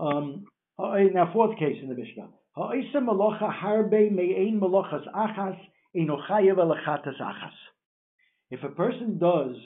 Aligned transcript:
Um, 0.00 0.44
now, 0.78 1.30
fourth 1.32 1.58
case 1.58 1.76
in 1.82 1.88
the 1.88 1.94
Mishnah. 1.94 2.28
If 8.50 8.64
a 8.64 8.68
person 8.68 9.18
does 9.18 9.56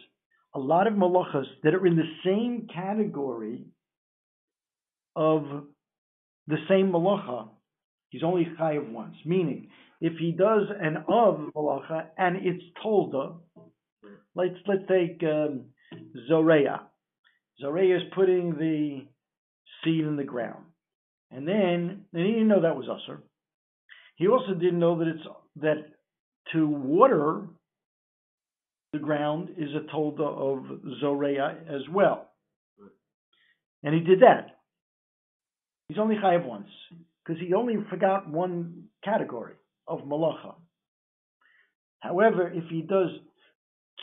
a 0.55 0.59
lot 0.59 0.87
of 0.87 0.95
malachas 0.95 1.47
that 1.63 1.75
are 1.75 1.87
in 1.87 1.97
the 1.97 2.11
same 2.25 2.67
category 2.73 3.67
of 5.15 5.45
the 6.49 6.57
same 6.69 6.91
malacha, 6.91 7.49
he's 8.11 8.25
only 8.25 8.49
chayav 8.59 8.91
once. 8.91 9.15
Meaning, 9.25 9.69
if 10.01 10.19
he 10.19 10.33
does 10.33 10.67
an 10.81 10.97
of 11.09 11.53
malacha 11.55 12.07
and 12.19 12.37
it's 12.45 12.65
tolda, 12.85 13.37
let's 14.35 14.57
let's 14.67 14.83
take 14.89 15.23
um, 15.23 15.67
zoreya. 16.29 16.83
Zoreya 17.61 17.97
is 17.99 18.03
putting 18.15 18.57
the 18.59 19.07
seed 19.85 20.05
in 20.05 20.17
the 20.17 20.25
ground, 20.25 20.65
and 21.31 21.47
then 21.47 22.05
and 22.13 22.27
he 22.27 22.33
didn't 22.33 22.49
know 22.49 22.63
that 22.63 22.77
was 22.77 22.89
usher. 22.89 23.23
He 24.17 24.29
also 24.29 24.55
didn't 24.55 24.79
know 24.79 24.99
that 24.99 25.09
it's 25.09 25.27
that 25.57 25.85
to 26.53 26.67
water 26.67 27.43
the 28.93 28.99
ground 28.99 29.51
is 29.57 29.71
a 29.75 29.93
tolda 29.95 30.23
of 30.23 30.65
zoreya 31.01 31.57
as 31.69 31.83
well, 31.93 32.31
and 33.83 33.95
he 33.95 34.01
did 34.01 34.21
that. 34.21 34.59
He's 35.89 35.99
only 35.99 36.17
chayav 36.17 36.47
once 36.47 36.69
because 37.25 37.41
he 37.41 37.55
only 37.55 37.77
forgot 37.91 38.29
one 38.29 38.85
category 39.05 39.55
of 39.87 40.01
malacha. 40.01 40.55
However, 42.01 42.53
if 42.53 42.65
he 42.71 42.83
does 42.83 43.09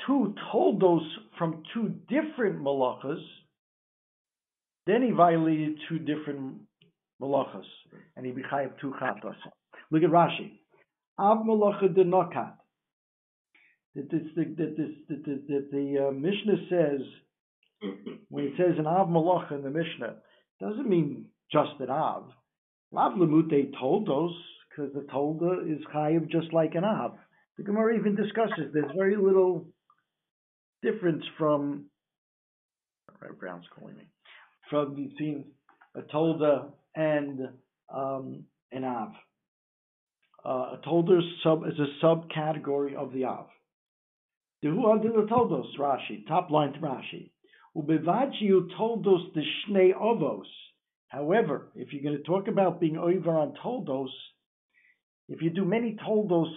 two 0.08 0.34
toldos 0.52 1.03
from 1.38 1.63
two 1.73 1.94
different 2.09 2.61
malachas, 2.61 3.22
then 4.88 5.03
he 5.03 5.12
violated 5.12 5.77
two 5.88 5.99
different 5.99 6.62
malachas, 7.22 7.66
and 8.16 8.26
he 8.26 8.31
bechayev 8.31 8.72
two 8.80 8.94
chatos. 9.02 9.35
Look 9.92 10.03
at 10.03 10.09
Rashi. 10.09 10.52
Av 11.19 11.45
malacha 11.45 11.94
de 11.94 12.03
nokat. 12.03 12.53
That 13.95 14.09
this, 14.09 14.22
that 14.36 14.58
this, 14.58 14.89
that 15.09 15.25
the, 15.25 15.44
that 15.50 15.67
the 15.72 16.08
uh, 16.08 16.11
Mishnah 16.11 16.66
says 16.69 17.02
when 18.30 18.45
it 18.45 18.53
says 18.58 18.75
an 18.78 18.88
av 18.88 19.08
malacha 19.08 19.52
in 19.52 19.64
the 19.64 19.69
Mishnah 19.69 20.16
doesn't 20.59 20.89
mean 20.89 21.25
just 21.52 21.80
an 21.80 21.89
av. 21.89 22.30
Lav 22.91 23.13
lemute 23.13 23.72
toldos 23.80 24.34
because 24.69 24.94
the 24.94 25.02
tolda 25.13 25.69
is 25.69 25.84
chayiv 25.94 26.30
just 26.30 26.53
like 26.53 26.75
an 26.75 26.84
av. 26.84 27.16
The 27.58 27.63
Gemara 27.63 27.97
even 27.97 28.16
discusses 28.16 28.72
there's 28.73 28.91
very 28.95 29.16
little 29.16 29.67
difference 30.81 31.23
from 31.38 31.86
Brown's 33.39 33.66
calling 33.78 33.97
me 33.97 34.08
from 34.72 34.95
between 34.95 35.45
a 35.95 36.02
tolda 36.02 36.72
and 36.95 37.50
um, 37.94 38.45
an 38.72 38.83
av. 38.83 39.11
Uh, 40.44 40.50
a 40.50 40.80
tolda 40.83 41.19
sub 41.44 41.67
is 41.67 41.78
a 41.78 42.03
subcategory 42.03 42.95
of 42.95 43.13
the 43.13 43.25
av. 43.25 43.45
Under 44.63 45.09
the 45.09 45.28
toldos 45.28 45.67
Rashi 45.78 46.25
top 46.28 46.50
line 46.50 46.73
to 46.73 46.80
Rashi. 46.80 47.30
Ubevachi 47.75 48.50
toldos 48.80 49.33
the 49.36 49.41
shnei 49.41 49.94
ovos. 49.94 50.45
However, 51.09 51.72
if 51.75 51.91
you're 51.91 52.03
going 52.03 52.17
to 52.17 52.23
talk 52.23 52.47
about 52.47 52.80
being 52.80 52.97
over 52.97 53.31
on 53.31 53.53
toldos, 53.61 54.09
if 55.28 55.41
you 55.41 55.50
do 55.50 55.66
many 55.66 55.97
toldos 56.03 56.50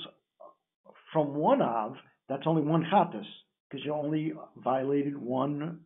from 1.12 1.34
one 1.34 1.60
av, 1.60 1.96
that's 2.28 2.46
only 2.46 2.62
one 2.62 2.86
chatas 2.92 3.26
because 3.68 3.84
you 3.84 3.92
only 3.92 4.32
violated 4.62 5.16
one 5.16 5.80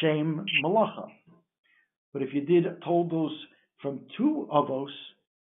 shame 0.00 0.44
malacha. 0.64 1.08
But 2.18 2.26
if 2.26 2.34
you 2.34 2.40
did 2.40 2.64
toldos 2.82 3.30
from 3.80 4.00
two 4.16 4.48
avos, 4.52 4.90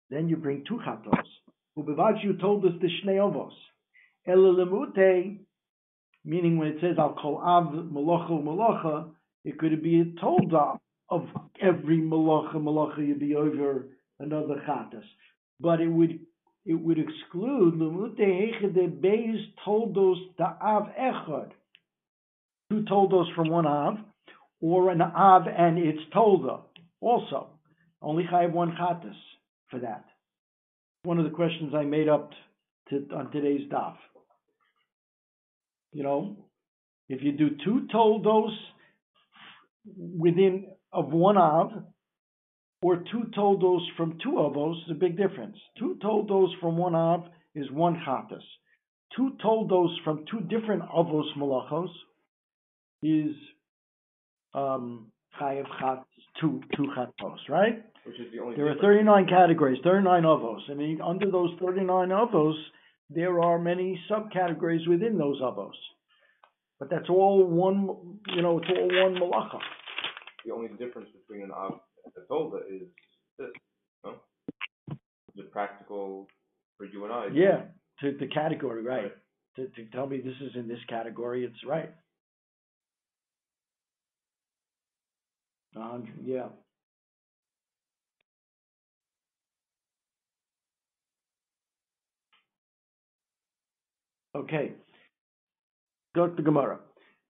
then 0.10 0.30
you 0.30 0.38
bring 0.38 0.64
two 0.66 0.80
chatos. 0.88 1.22
Ubevad 1.78 2.24
you 2.24 2.38
told 2.38 2.64
us 2.64 2.72
the 2.80 2.88
shnei 2.88 3.18
avos. 3.18 3.52
Elalemute, 4.26 5.40
meaning 6.24 6.58
when 6.58 6.70
it 6.70 6.78
says 6.80 6.96
I'll 6.98 7.16
call 7.16 7.40
av 7.40 7.66
malacha 7.74 8.42
malacha, 8.42 9.10
it 9.44 9.60
could 9.60 9.84
be 9.84 10.00
a 10.00 10.06
tolda 10.24 10.80
of 11.10 11.28
every 11.62 11.98
malacha 11.98 12.56
malacha 12.56 13.06
you'd 13.06 13.20
be 13.20 13.36
over 13.36 13.88
another 14.22 14.64
chatas. 14.66 15.04
But 15.60 15.82
it 15.82 15.90
would 15.90 16.18
it 16.66 16.76
would 16.76 16.98
exclude 16.98 17.74
lemute 17.74 18.18
hechede 18.18 19.02
beis 19.02 19.52
toldos 19.66 20.34
da 20.38 20.54
av 20.62 20.88
echad. 20.98 21.52
Two 22.70 22.84
toldos 22.84 23.28
from 23.36 23.50
one 23.50 23.68
av, 23.68 23.98
or 24.64 24.90
an 24.90 25.02
av 25.02 25.44
and 25.46 25.78
its 25.78 26.00
tolda 26.16 26.62
also. 27.02 27.50
Only 28.02 28.24
have 28.32 28.54
one 28.54 28.72
chatas 28.80 29.16
for 29.70 29.80
that. 29.80 30.06
One 31.04 31.20
of 31.20 31.26
the 31.26 31.32
questions 31.32 31.74
I 31.76 31.84
made 31.84 32.08
up 32.08 32.32
to, 32.90 33.06
on 33.14 33.30
today's 33.32 33.70
daf. 33.70 33.96
You 35.92 36.04
know, 36.04 36.38
if 37.10 37.22
you 37.22 37.34
do 37.34 37.50
two 37.64 37.88
toldos 37.92 38.54
within 39.86 40.68
of 40.94 41.12
one 41.12 41.38
av, 41.38 41.72
or 42.82 43.04
two 43.12 43.24
toldos 43.36 43.82
from 43.98 44.18
two 44.24 44.32
avos 44.32 44.78
is 44.86 44.92
a 44.92 44.94
big 44.94 45.18
difference. 45.18 45.58
Two 45.78 45.98
toldos 46.02 46.52
from 46.62 46.78
one 46.78 46.96
av 46.96 47.26
is 47.54 47.70
one 47.70 48.02
chatas. 48.08 48.44
Two 49.16 49.32
toldos 49.42 49.92
from 50.06 50.24
two 50.32 50.40
different 50.40 50.84
avos 50.84 51.36
malachos 51.38 51.92
is 53.02 53.36
um, 54.54 55.08
chayav 55.40 55.66
chat 55.80 56.04
two 56.40 56.62
two 56.76 56.88
chatos, 56.96 57.38
right? 57.50 57.84
Which 58.06 58.20
is 58.20 58.32
the 58.34 58.40
only 58.40 58.56
there 58.58 58.68
are 58.68 58.76
39 58.82 59.28
categories, 59.28 59.80
39 59.84 60.24
avos. 60.24 60.70
I 60.70 60.74
mean, 60.74 61.00
under 61.02 61.32
those 61.32 61.52
39 61.62 62.10
avos, 62.10 62.54
there 63.10 63.40
are 63.40 63.58
many 63.60 64.00
subcategories 64.12 64.88
within 64.88 65.18
those 65.18 65.40
avos. 65.42 65.72
But 66.80 66.90
that's 66.90 67.10
all 67.10 67.46
one, 67.46 68.20
you 68.36 68.42
know, 68.42 68.60
it's 68.60 68.68
all 68.70 68.88
one 68.88 69.16
malacha. 69.16 69.60
The 70.46 70.52
only 70.52 70.70
difference 70.78 71.08
between 71.14 71.44
an 71.44 71.52
av 71.52 71.80
and 72.04 72.14
a 72.18 72.32
tolda 72.32 72.60
is 72.70 72.82
this, 73.40 73.48
no? 74.04 74.16
The 75.36 75.44
practical 75.44 76.28
for 76.78 76.86
you 76.86 77.06
and 77.06 77.14
I. 77.14 77.28
Yeah, 77.34 77.62
to 78.02 78.18
the 78.20 78.28
category, 78.28 78.84
right. 78.84 79.04
right. 79.04 79.12
To, 79.56 79.68
to 79.68 79.86
tell 79.92 80.08
me 80.08 80.18
this 80.18 80.36
is 80.42 80.56
in 80.56 80.68
this 80.68 80.80
category, 80.90 81.46
it's 81.46 81.66
right. 81.66 81.94
Uh, 85.76 86.00
yeah. 86.24 86.48
Okay. 94.36 94.74
Go 96.16 96.28
to 96.28 96.42
Gemara. 96.42 96.80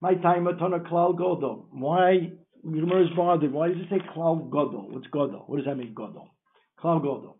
My 0.02 0.16
time 0.16 0.48
a 0.48 0.56
ton 0.56 0.74
of 0.74 0.82
klal 0.84 1.18
godol. 1.18 1.66
Why 1.72 2.32
Gemara 2.64 3.04
is 3.04 3.10
bothered? 3.16 3.52
Why 3.52 3.70
does 3.70 3.78
it 3.78 3.90
say 3.90 4.00
klal 4.16 4.50
godol? 4.50 4.90
What's 4.90 5.08
godol? 5.08 5.48
What 5.48 5.58
does 5.58 5.66
that 5.66 5.76
mean, 5.76 5.94
godol? 5.94 6.28
Klal 6.82 7.02
godol. 7.02 7.36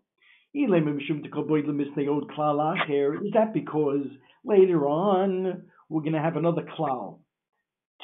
Is 0.54 0.70
that 3.34 3.50
because 3.52 4.06
later 4.44 4.86
on 4.86 5.62
we're 5.88 6.00
going 6.00 6.12
to 6.12 6.20
have 6.20 6.36
another 6.36 6.62
klal? 6.78 7.18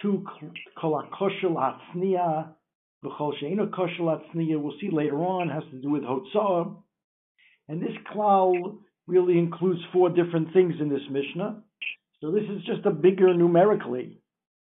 Two 0.02 0.24
kolakoshel 0.82 1.54
hatzniya 1.56 2.54
We'll 3.02 4.74
see 4.80 4.90
later 4.92 5.16
on 5.16 5.48
has 5.48 5.62
to 5.70 5.80
do 5.80 5.90
with 5.90 6.02
Hotzah. 6.02 6.76
And 7.68 7.82
this 7.82 7.96
klal 8.14 8.78
really 9.06 9.38
includes 9.38 9.80
four 9.92 10.10
different 10.10 10.52
things 10.52 10.74
in 10.80 10.88
this 10.88 11.08
Mishnah. 11.10 11.62
So 12.20 12.30
this 12.30 12.44
is 12.44 12.62
just 12.64 12.84
a 12.84 12.90
bigger 12.90 13.32
numerically 13.34 14.20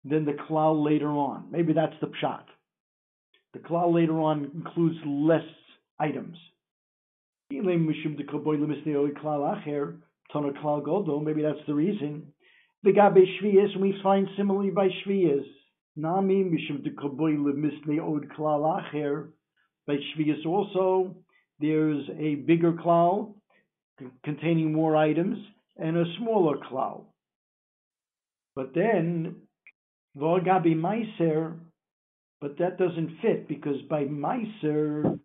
than 0.06 0.26
the 0.26 0.34
klal 0.34 0.84
later 0.84 1.10
on. 1.10 1.52
Maybe 1.52 1.74
that's 1.74 2.00
the 2.00 2.08
pshat. 2.08 2.44
The 3.54 3.60
klal 3.60 3.94
later 3.94 4.20
on 4.20 4.52
includes 4.56 4.98
less 5.06 5.44
items. 6.00 6.38
Maybe 7.50 7.68
that's 11.42 11.66
the 11.68 11.74
reason. 11.74 12.34
The 12.84 12.94
gabe 12.94 13.26
shviyas, 13.44 13.74
and 13.74 13.82
we 13.82 14.00
find 14.02 14.28
similarly 14.38 14.72
by 14.72 14.88
shviyas. 14.88 15.46
Nami 15.96 16.44
mishum 16.44 16.84
misle 16.84 18.00
od 18.00 18.30
klal 18.30 18.82
acher. 18.82 19.28
By 19.86 19.98
Shvius 19.98 20.46
also, 20.46 21.16
there's 21.60 22.04
a 22.18 22.36
bigger 22.36 22.74
klal 22.74 23.34
containing 24.24 24.72
more 24.72 24.96
items 24.96 25.38
and 25.78 25.98
a 25.98 26.06
smaller 26.18 26.58
klal. 26.58 27.06
But 28.56 28.74
then, 28.74 29.36
Vorgabi 30.18 30.76
Meiser, 30.76 31.58
but 32.40 32.58
that 32.60 32.78
doesn't 32.78 33.18
fit 33.22 33.48
because 33.48 33.82
by 33.90 34.06
Meiser, 34.06 35.20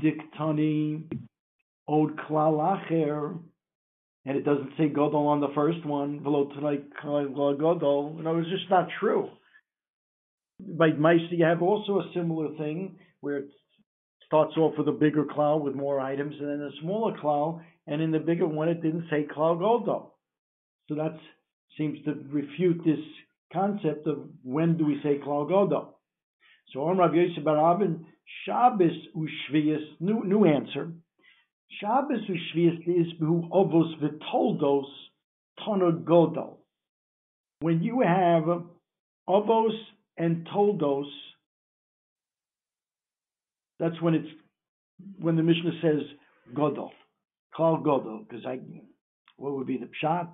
Diktani, 0.00 1.04
Od 1.88 2.16
Klal 2.16 2.58
Acher, 2.58 3.38
and 4.24 4.36
it 4.36 4.44
doesn't 4.44 4.72
say 4.76 4.88
Godol 4.88 5.26
on 5.26 5.40
the 5.40 5.52
first 5.54 5.84
one, 5.84 6.20
Velotanai 6.20 6.82
Godol. 7.02 8.22
No, 8.22 8.38
it's 8.38 8.50
just 8.50 8.70
not 8.70 8.88
true 9.00 9.30
by 10.78 10.90
Meiser, 10.90 11.30
you 11.30 11.44
have 11.44 11.62
also 11.62 12.00
a 12.00 12.10
similar 12.14 12.56
thing 12.56 12.96
where 13.20 13.38
it 13.38 13.48
starts 14.26 14.56
off 14.56 14.74
with 14.78 14.88
a 14.88 14.92
bigger 14.92 15.24
klal 15.24 15.60
with 15.60 15.74
more 15.74 16.00
items, 16.00 16.34
and 16.38 16.48
then 16.48 16.60
a 16.60 16.80
smaller 16.80 17.16
klal, 17.18 17.60
and 17.86 18.00
in 18.00 18.10
the 18.10 18.18
bigger 18.18 18.46
one 18.46 18.68
it 18.68 18.82
didn't 18.82 19.06
say 19.10 19.26
klal 19.34 19.58
goldo. 19.58 20.10
So 20.88 20.94
that 20.96 21.18
seems 21.76 21.98
to 22.04 22.14
refute 22.30 22.82
this 22.84 22.98
concept 23.52 24.06
of 24.06 24.18
when 24.42 24.76
do 24.76 24.86
we 24.86 25.00
say 25.02 25.18
klal 25.18 25.50
goldo. 25.50 25.88
So 26.72 26.84
on 26.84 26.98
Rav 26.98 27.14
Yosef 27.14 27.44
Barabin, 27.44 28.06
Shabbos 28.44 28.92
u'shvius, 29.16 29.84
new, 30.00 30.24
new 30.24 30.44
answer. 30.46 30.92
Shabbos 31.80 32.20
u'shvius 32.28 32.80
is 32.86 33.12
behu 33.20 33.48
ovos 33.50 34.00
v'toldos 34.00 34.84
tonod 35.60 36.04
godol. 36.04 36.56
When 37.60 37.82
you 37.82 38.00
have 38.00 38.44
ovos 39.28 39.76
and 40.16 40.46
toldos, 40.52 41.06
that's 43.78 44.00
when 44.00 44.14
it's 44.14 44.28
when 45.18 45.36
the 45.36 45.42
Mishnah 45.42 45.72
says 45.82 46.02
godol, 46.54 46.90
call 47.56 47.78
godol, 47.78 48.28
because 48.28 48.44
I 48.46 48.60
what 49.36 49.54
would 49.54 49.66
be 49.66 49.78
the 49.78 49.88
pshat? 50.02 50.30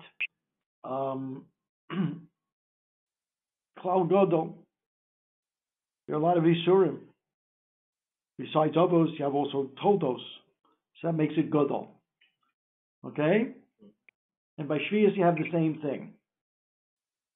Um, 0.83 1.45
Klal 3.83 4.09
Godol. 4.09 4.53
There 6.07 6.15
are 6.15 6.19
a 6.19 6.23
lot 6.23 6.37
of 6.37 6.43
Isurim. 6.43 6.97
Besides 8.37 8.75
Avos, 8.75 9.17
you 9.17 9.25
have 9.25 9.35
also 9.35 9.69
Toldos. 9.81 10.21
So 11.01 11.07
that 11.07 11.13
makes 11.13 11.33
it 11.37 11.51
Godol. 11.51 11.87
Okay? 13.05 13.49
And 14.57 14.67
by 14.67 14.77
Shvias, 14.77 15.15
you 15.15 15.23
have 15.23 15.35
the 15.35 15.49
same 15.51 15.79
thing. 15.81 16.13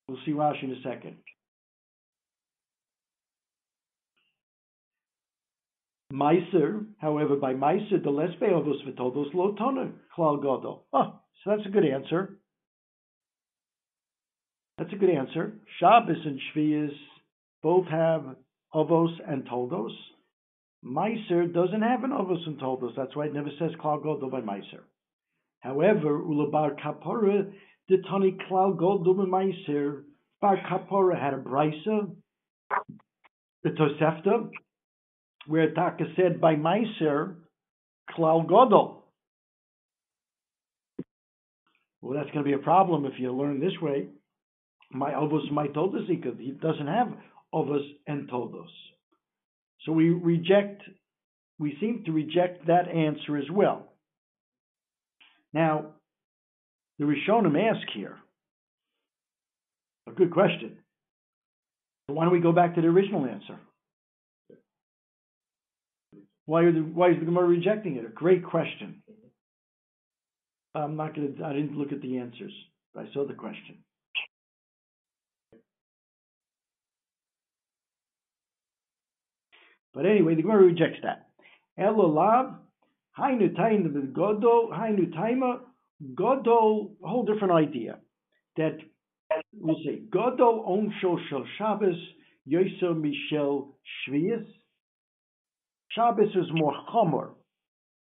We'll 0.08 0.18
see 0.26 0.32
Rashi 0.32 0.64
in 0.64 0.72
a 0.72 0.82
second. 0.84 1.18
Meiser, 6.14 6.86
however, 7.00 7.36
by 7.36 7.54
Meiser, 7.54 8.02
the 8.04 8.12
less 8.12 8.30
Beovos 8.40 8.86
Vitodos 8.88 9.34
Lo 9.34 9.56
Toner, 9.56 9.92
Klal 10.16 10.44
Godol. 10.44 10.82
Oh, 10.94 10.98
ah, 11.00 11.20
so 11.44 11.50
that's 11.50 11.66
a 11.66 11.72
good 11.72 11.86
answer. 11.86 12.38
That's 14.78 14.94
a 14.94 14.96
good 14.96 15.10
answer. 15.10 15.54
Shabbos 15.80 16.18
and 16.26 16.40
Shvias 16.56 16.94
both 17.64 17.88
have 17.88 18.36
Ovos 18.76 19.14
and 19.28 19.46
Toldos. 19.46 19.92
Meiser 20.86 21.52
doesn't 21.52 21.82
have 21.82 22.04
an 22.04 22.12
Ovos 22.12 22.46
and 22.46 22.60
Toldos. 22.60 22.94
That's 22.96 23.16
why 23.16 23.26
it 23.26 23.34
never 23.34 23.50
says 23.60 23.72
Klal 23.84 24.04
Godol 24.04 24.30
by 24.30 24.42
Meiser. 24.42 24.82
However, 25.62 26.20
Ulabar 26.20 26.76
Kapora, 26.80 27.52
the 27.90 27.98
Tani 28.10 28.38
Klal 28.50 28.78
Godol 28.78 29.18
by 29.18 29.24
Meiser, 29.24 30.04
Bar 30.42 30.58
Kapora 30.70 31.20
had 31.20 31.34
a 31.34 31.38
brisa, 31.38 32.14
the 33.64 33.70
Tosefta, 33.70 34.50
where 35.48 35.74
Taka 35.74 36.06
said 36.16 36.40
by 36.40 36.56
Meiser, 36.56 37.36
Klal 38.12 38.48
Godol. 38.48 39.04
Well, 42.02 42.18
that's 42.18 42.32
going 42.32 42.44
to 42.44 42.50
be 42.50 42.54
a 42.54 42.60
problem 42.60 43.06
if 43.06 43.14
you 43.18 43.32
learn 43.32 43.60
this 43.60 43.80
way. 43.82 44.08
My 44.92 45.12
Ovos, 45.12 45.50
my 45.52 45.68
Toldos, 45.68 46.08
he 46.08 46.52
doesn't 46.52 46.88
have 46.88 47.08
Ovos 47.54 47.86
and 48.08 48.30
Toldos. 48.30 48.68
So 49.86 49.92
we 49.92 50.10
reject, 50.10 50.82
we 51.60 51.78
seem 51.80 52.04
to 52.06 52.12
reject 52.12 52.68
that 52.68 52.88
answer 52.90 53.38
as 53.38 53.50
well. 53.52 53.94
Now, 55.54 55.94
the 57.00 57.06
Rishonim 57.06 57.58
ask 57.58 57.88
here, 57.94 58.18
a 60.08 60.12
good 60.12 60.32
question. 60.32 60.78
Why 62.08 62.26
don't 62.26 62.34
we 62.34 62.40
go 62.40 62.52
back 62.52 62.76
to 62.76 62.82
the 62.82 62.88
original 62.88 63.26
answer? 63.26 63.58
Why, 66.46 66.64
the, 66.66 66.80
why 66.80 67.12
is 67.12 67.20
the 67.20 67.26
Gemara 67.26 67.48
rejecting 67.48 67.96
it? 67.96 68.06
A 68.06 68.10
great 68.10 68.44
question. 68.44 69.02
I'm 70.76 70.96
not 70.98 71.16
going 71.16 71.36
to, 71.36 71.46
I 71.46 71.54
didn't 71.54 71.78
look 71.78 71.92
at 71.92 72.02
the 72.02 72.18
answers, 72.18 72.52
I 72.98 73.06
saw 73.14 73.26
the 73.26 73.34
question. 73.34 73.78
But 79.94 80.08
anyway, 80.08 80.36
the 80.36 80.42
Gemara 80.42 80.66
rejects 80.66 81.00
that. 81.04 81.28
Elolav, 81.80 82.56
hainu 83.18 83.56
taima 83.56 84.12
godol, 84.12 84.72
hainu 84.72 85.14
taima, 85.14 85.60
godol, 86.16 86.92
a 87.04 87.08
whole 87.08 87.26
different 87.26 87.54
idea. 87.54 88.00
That, 88.58 88.78
we'll 89.54 89.78
say, 89.86 90.02
godol 90.10 90.68
onshol 90.68 91.20
shel 91.30 91.46
Shabbos, 91.58 91.96
yoso 92.50 92.96
mishel 92.96 93.74
shvius. 94.10 94.46
Shabbos 95.96 96.30
is 96.36 96.48
more 96.54 96.74
chomer. 96.94 97.30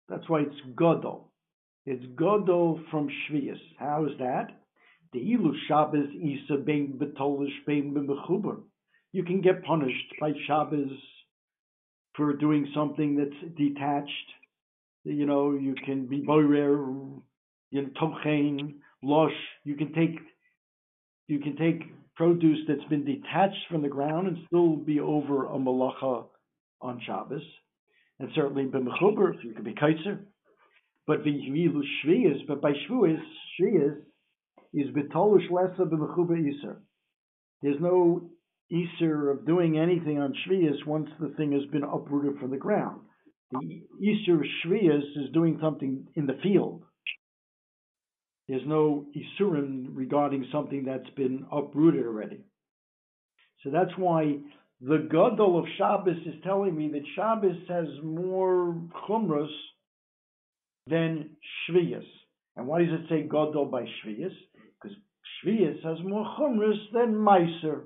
That's 0.08 0.28
why 0.30 0.42
it's 0.42 0.62
godol. 0.76 1.26
It's 1.86 2.06
godol 2.16 2.80
from 2.90 3.10
shvius. 3.10 3.60
How 3.80 4.06
is 4.06 4.18
that? 4.20 4.48
The 5.14 5.20
ilu 5.20 5.54
Shabbos 5.68 6.08
isa 6.16 6.58
bein 6.66 6.98
betolish 6.98 7.66
bein 7.66 7.94
b'mechuber. 7.94 8.62
You 9.12 9.24
can 9.24 9.42
get 9.42 9.64
punished 9.64 10.14
by 10.20 10.32
Shabbos 10.48 10.92
for 12.16 12.34
doing 12.34 12.72
something 12.74 13.18
that's 13.18 13.56
detached. 13.58 14.30
You 15.04 15.26
know, 15.26 15.54
you 15.54 15.76
can 15.86 16.06
be 16.08 16.22
boirer, 16.22 17.20
you 17.72 17.82
know, 17.82 17.90
tochein, 18.02 18.76
losh. 19.04 19.32
You 19.64 19.76
can 19.76 19.94
take 19.94 20.18
you 21.28 21.40
can 21.40 21.56
take 21.58 21.82
produce 22.16 22.60
that's 22.68 22.88
been 22.90 23.06
detached 23.06 23.68
from 23.70 23.82
the 23.82 23.88
ground 23.90 24.28
and 24.28 24.38
still 24.48 24.76
be 24.76 25.00
over 25.00 25.46
a 25.46 25.58
malacha 25.58 26.26
on 26.82 27.02
Shabbos, 27.06 27.44
and 28.22 28.30
certainly 28.36 28.66
b'mechuber 28.66 29.34
you 29.44 29.54
can 29.54 29.64
be 29.64 29.74
kaitzer. 29.74 30.20
But 31.08 31.24
v'yilu 31.24 31.82
shviyas, 32.06 32.48
but 32.48 32.62
by 32.62 32.72
shvuas 32.72 33.20
shviyas 33.60 33.98
is 34.74 34.88
betolish 34.96 35.50
lesa 35.50 35.84
b'mechuber 35.84 36.38
iser. 36.38 36.82
There's 37.62 37.80
no 37.80 38.30
Easter 38.72 39.30
of 39.30 39.46
doing 39.46 39.78
anything 39.78 40.18
on 40.20 40.34
Shvias 40.48 40.86
once 40.88 41.10
the 41.20 41.30
thing 41.36 41.52
has 41.52 41.66
been 41.72 41.84
uprooted 41.84 42.40
from 42.40 42.52
the 42.52 42.58
ground. 42.58 43.02
The 43.52 43.84
Easter 44.02 44.36
of 44.36 44.46
Shvias 44.66 45.04
is 45.18 45.30
doing 45.34 45.60
something 45.62 46.08
in 46.16 46.26
the 46.26 46.40
field. 46.42 46.84
There's 48.48 48.66
no 48.66 49.06
Isurim 49.16 49.88
regarding 49.92 50.48
something 50.52 50.86
that's 50.86 51.10
been 51.18 51.46
uprooted 51.52 52.06
already. 52.06 52.46
So 53.64 53.72
that's 53.72 53.92
why 53.98 54.38
the 54.82 55.08
Gadol 55.12 55.60
of 55.60 55.66
Shabbos 55.78 56.18
is 56.26 56.42
telling 56.44 56.76
me 56.76 56.90
that 56.90 57.04
Shabbos 57.16 57.58
has 57.70 57.88
more 58.04 58.82
chumras 59.08 59.52
than 60.88 61.30
Shvias. 61.70 62.06
And 62.56 62.68
why 62.68 62.80
does 62.80 62.90
it 62.92 63.10
say 63.10 63.22
Gadol 63.24 63.66
by 63.66 63.84
Shvias? 63.84 64.34
Because 64.82 64.98
Shvias 65.46 65.84
has 65.84 65.98
more 66.04 66.26
chumras 66.38 66.80
than 66.94 67.14
Meiser. 67.14 67.84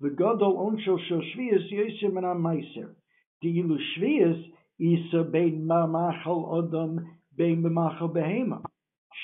The 0.00 0.08
gadol 0.08 0.56
onshel 0.56 0.98
shel 1.08 1.20
shvius 1.20 1.70
yosem 1.70 2.16
and 2.16 2.42
meiser. 2.42 2.94
The 3.42 3.48
ilu 3.58 3.78
shvius 3.94 4.42
isa 4.78 5.24
bein 5.24 5.66
machal 5.66 6.46
odom 6.46 7.04
bein 7.36 7.62
b'machal 7.62 8.10
behema. 8.10 8.62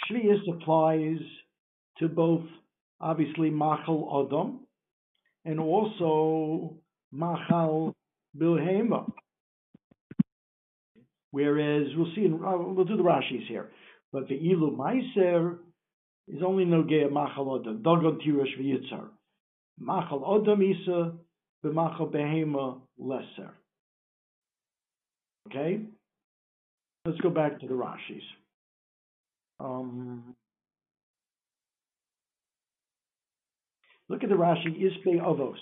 Shvius 0.04 0.46
applies 0.52 1.18
to 1.98 2.08
both, 2.08 2.44
obviously, 3.00 3.48
machal 3.48 4.06
odom 4.12 4.65
and 5.46 5.60
also 5.60 6.74
machal 7.12 7.94
behema. 8.36 9.10
Whereas 11.30 11.86
we'll 11.96 12.12
see, 12.14 12.24
in, 12.24 12.34
uh, 12.34 12.56
we'll 12.56 12.84
do 12.84 12.96
the 12.96 13.02
Rashi's 13.02 13.48
here, 13.48 13.70
but 14.12 14.28
the 14.28 14.34
ilu 14.34 14.76
meiser 14.76 15.58
is 16.28 16.42
only 16.44 16.64
nogea 16.64 17.10
machal 17.10 17.46
odom. 17.46 17.82
Dogon 17.82 18.18
tirush 18.20 18.58
v'yitzar. 18.60 19.08
Machal 19.78 20.20
Odom 20.20 20.62
Isa, 20.62 21.12
b'machal 21.64 22.10
Behema 22.10 22.80
Lesser. 22.98 23.52
Okay? 25.48 25.80
Let's 27.04 27.20
go 27.20 27.30
back 27.30 27.60
to 27.60 27.66
the 27.66 27.74
Rashis. 27.74 28.22
Um, 29.60 30.34
look 34.08 34.22
at 34.22 34.28
the 34.28 34.34
Rashi, 34.34 34.80
Ispe 34.80 35.20
Ovos. 35.20 35.56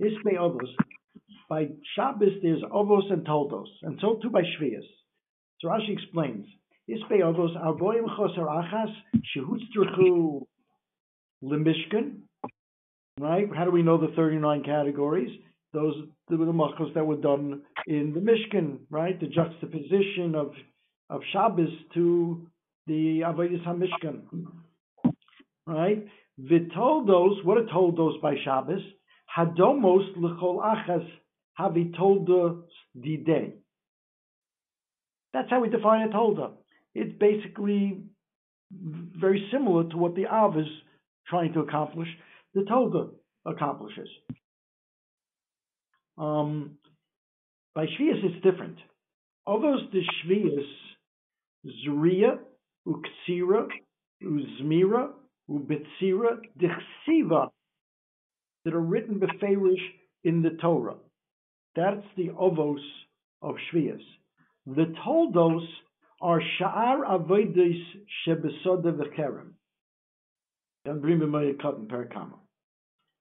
Ispe 0.00 0.36
Ovos. 0.38 0.68
By 1.48 1.68
Shabbos, 1.94 2.32
there's 2.42 2.62
Ovos 2.62 3.12
and 3.12 3.24
Toldos, 3.26 3.68
and 3.82 3.98
so 4.00 4.18
too 4.22 4.30
by 4.30 4.42
Shvias. 4.42 4.86
So 5.60 5.68
Rashi 5.68 5.92
explains, 5.92 6.46
Ispe 6.88 7.20
Ovos, 7.20 7.56
Arboim 7.62 8.06
Choser 8.16 8.46
Achas, 8.46 8.92
Shehutztrachu 9.36 10.46
Limishkan, 11.44 12.20
right? 13.20 13.48
How 13.54 13.64
do 13.64 13.70
we 13.70 13.82
know 13.82 13.98
the 13.98 14.12
39 14.16 14.64
categories? 14.64 15.30
Those 15.72 15.94
were 16.28 16.44
the 16.44 16.52
machos 16.52 16.92
that 16.94 17.06
were 17.06 17.16
done 17.16 17.62
in 17.86 18.12
the 18.12 18.20
Mishkan, 18.20 18.80
right? 18.90 19.18
The 19.18 19.26
juxtaposition 19.26 20.34
of 20.34 20.52
of 21.08 21.20
Shabbos 21.32 21.68
to 21.94 22.46
the 22.86 23.20
Avodah 23.20 23.64
HaMishkan, 23.66 24.22
right? 25.66 26.06
Vitoldos, 26.40 27.44
what 27.44 27.58
are 27.58 27.66
toldos 27.66 28.20
by 28.22 28.34
Shabbos? 28.44 28.80
Hadomos 29.36 30.16
l'chol 30.16 30.60
achas 30.62 31.06
havi 31.58 31.94
tolda 31.94 32.62
dide. 33.00 33.54
That's 35.32 35.50
how 35.50 35.60
we 35.60 35.68
define 35.68 36.08
a 36.08 36.12
tolda. 36.12 36.52
It's 36.94 37.18
basically 37.18 38.02
very 38.70 39.48
similar 39.52 39.88
to 39.90 39.96
what 39.96 40.14
the 40.14 40.26
Av 40.26 40.56
is 40.58 40.66
trying 41.28 41.52
to 41.54 41.60
accomplish, 41.60 42.08
the 42.54 42.62
tolda 42.62 43.10
accomplishes. 43.46 44.08
Um, 46.18 46.72
by 47.74 47.86
Shvias, 47.86 48.22
it's 48.24 48.42
different. 48.42 48.76
Others 49.46 49.80
the 49.92 50.02
Shvias, 50.24 50.66
Zuriya, 51.86 52.38
Uksira, 52.86 53.68
Uzmira, 54.22 55.10
Ubetzira, 55.50 56.38
Dichsiva, 56.58 57.50
that 58.64 58.74
are 58.74 58.80
written 58.80 59.20
beferish 59.20 59.80
in 60.24 60.42
the 60.42 60.50
Torah. 60.60 60.96
That's 61.74 62.06
the 62.16 62.28
ovos 62.28 62.80
of 63.40 63.56
Shvias. 63.72 64.02
The 64.66 64.94
toldos 65.04 65.66
are 66.20 66.40
sha'ar 66.60 67.04
avoidis 67.04 67.80
shebesoda 68.26 68.92
v'kerem. 68.94 69.54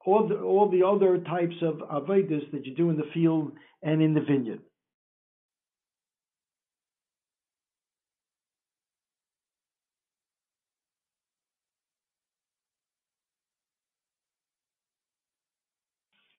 All 0.06 0.28
the 0.28 0.40
all 0.40 0.70
the 0.70 0.84
other 0.86 1.18
types 1.20 1.56
of 1.62 1.76
avoidis 1.78 2.52
that 2.52 2.66
you 2.66 2.76
do 2.76 2.90
in 2.90 2.98
the 2.98 3.10
field 3.14 3.52
and 3.82 4.02
in 4.02 4.14
the 4.14 4.22
vineyard. 4.22 4.62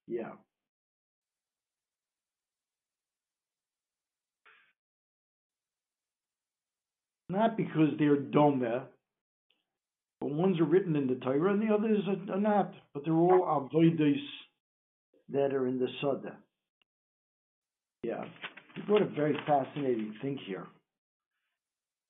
Yeah. 0.07 0.33
Not 7.33 7.57
because 7.57 7.89
they're 7.99 8.19
doma, 8.19 8.83
but 10.21 10.27
eh? 10.27 10.35
ones 10.35 10.61
are 10.61 10.67
written 10.67 10.97
in 10.97 11.07
the 11.07 11.15
Torah 11.15 11.55
and 11.55 11.63
the 11.63 11.73
others 11.73 12.01
are, 12.07 12.39
not. 12.39 12.75
But 12.93 13.05
they're 13.07 13.15
all 13.15 13.71
avodas 13.73 14.21
that 15.31 15.55
are 15.55 15.67
in 15.67 15.79
the 15.79 15.89
Sada. 16.03 16.37
Yeah. 18.03 18.25
Brought 18.87 19.01
a 19.01 19.07
very 19.07 19.35
fascinating 19.47 20.15
thing 20.21 20.39
here. 20.47 20.67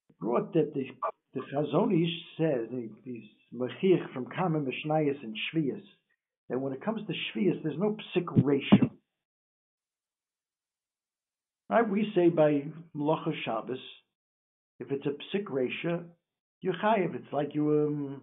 He 0.09 0.15
brought 0.21 0.53
that 0.55 0.75
the 0.75 0.87
the 1.35 1.41
Chazon 1.55 1.93
Ish 1.93 2.23
says, 2.37 2.69
these 3.07 3.23
Mechich 3.55 4.13
from 4.13 4.27
Kama 4.27 4.59
Mishnayos 4.59 5.23
and 5.23 5.37
Shvias, 5.55 5.83
that 6.51 6.61
when 6.61 6.73
it 6.73 6.85
comes 6.85 7.01
to 7.07 7.13
Shvias, 7.13 7.63
there's 7.63 7.79
no 7.79 7.97
psik 8.17 8.27
reisha. 8.43 8.91
Right? 11.71 11.89
We 11.89 12.13
say 12.15 12.29
by 12.29 12.65
Malacha 12.95 13.33
Shabbos, 13.45 13.79
if 14.81 14.91
it's 14.91 15.07
a 15.07 15.37
psik 15.37 15.45
reisha, 15.45 16.05
you're 16.61 16.75
chayiv. 16.75 17.15
It's 17.15 17.33
like 17.33 17.55
you, 17.55 17.71
um, 17.71 18.23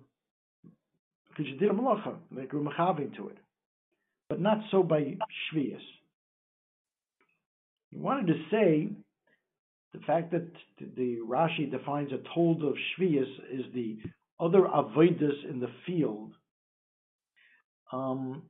because 1.30 1.46
you 1.52 1.58
did 1.58 1.70
a 1.70 1.74
malacha, 1.74 2.16
like 2.36 2.52
you're 2.52 2.62
machaving 2.62 3.16
to 3.18 3.30
it. 3.30 3.38
But 4.30 4.40
not 4.40 4.60
so 4.72 4.84
by 4.84 5.18
Shvias. 5.54 5.82
He 7.90 7.98
wanted 7.98 8.28
to 8.28 8.40
say 8.52 8.90
the 9.94 10.00
fact 10.06 10.32
that 10.32 10.48
the 10.96 11.18
Rashi 11.28 11.70
defines 11.70 12.12
a 12.12 12.20
told 12.36 12.64
of 12.64 12.76
Shvias 12.98 13.30
is 13.52 13.66
the 13.74 13.98
other 14.40 14.62
avodas 14.62 15.50
in 15.50 15.60
the 15.60 15.70
field 15.86 16.34
um, 17.92 18.44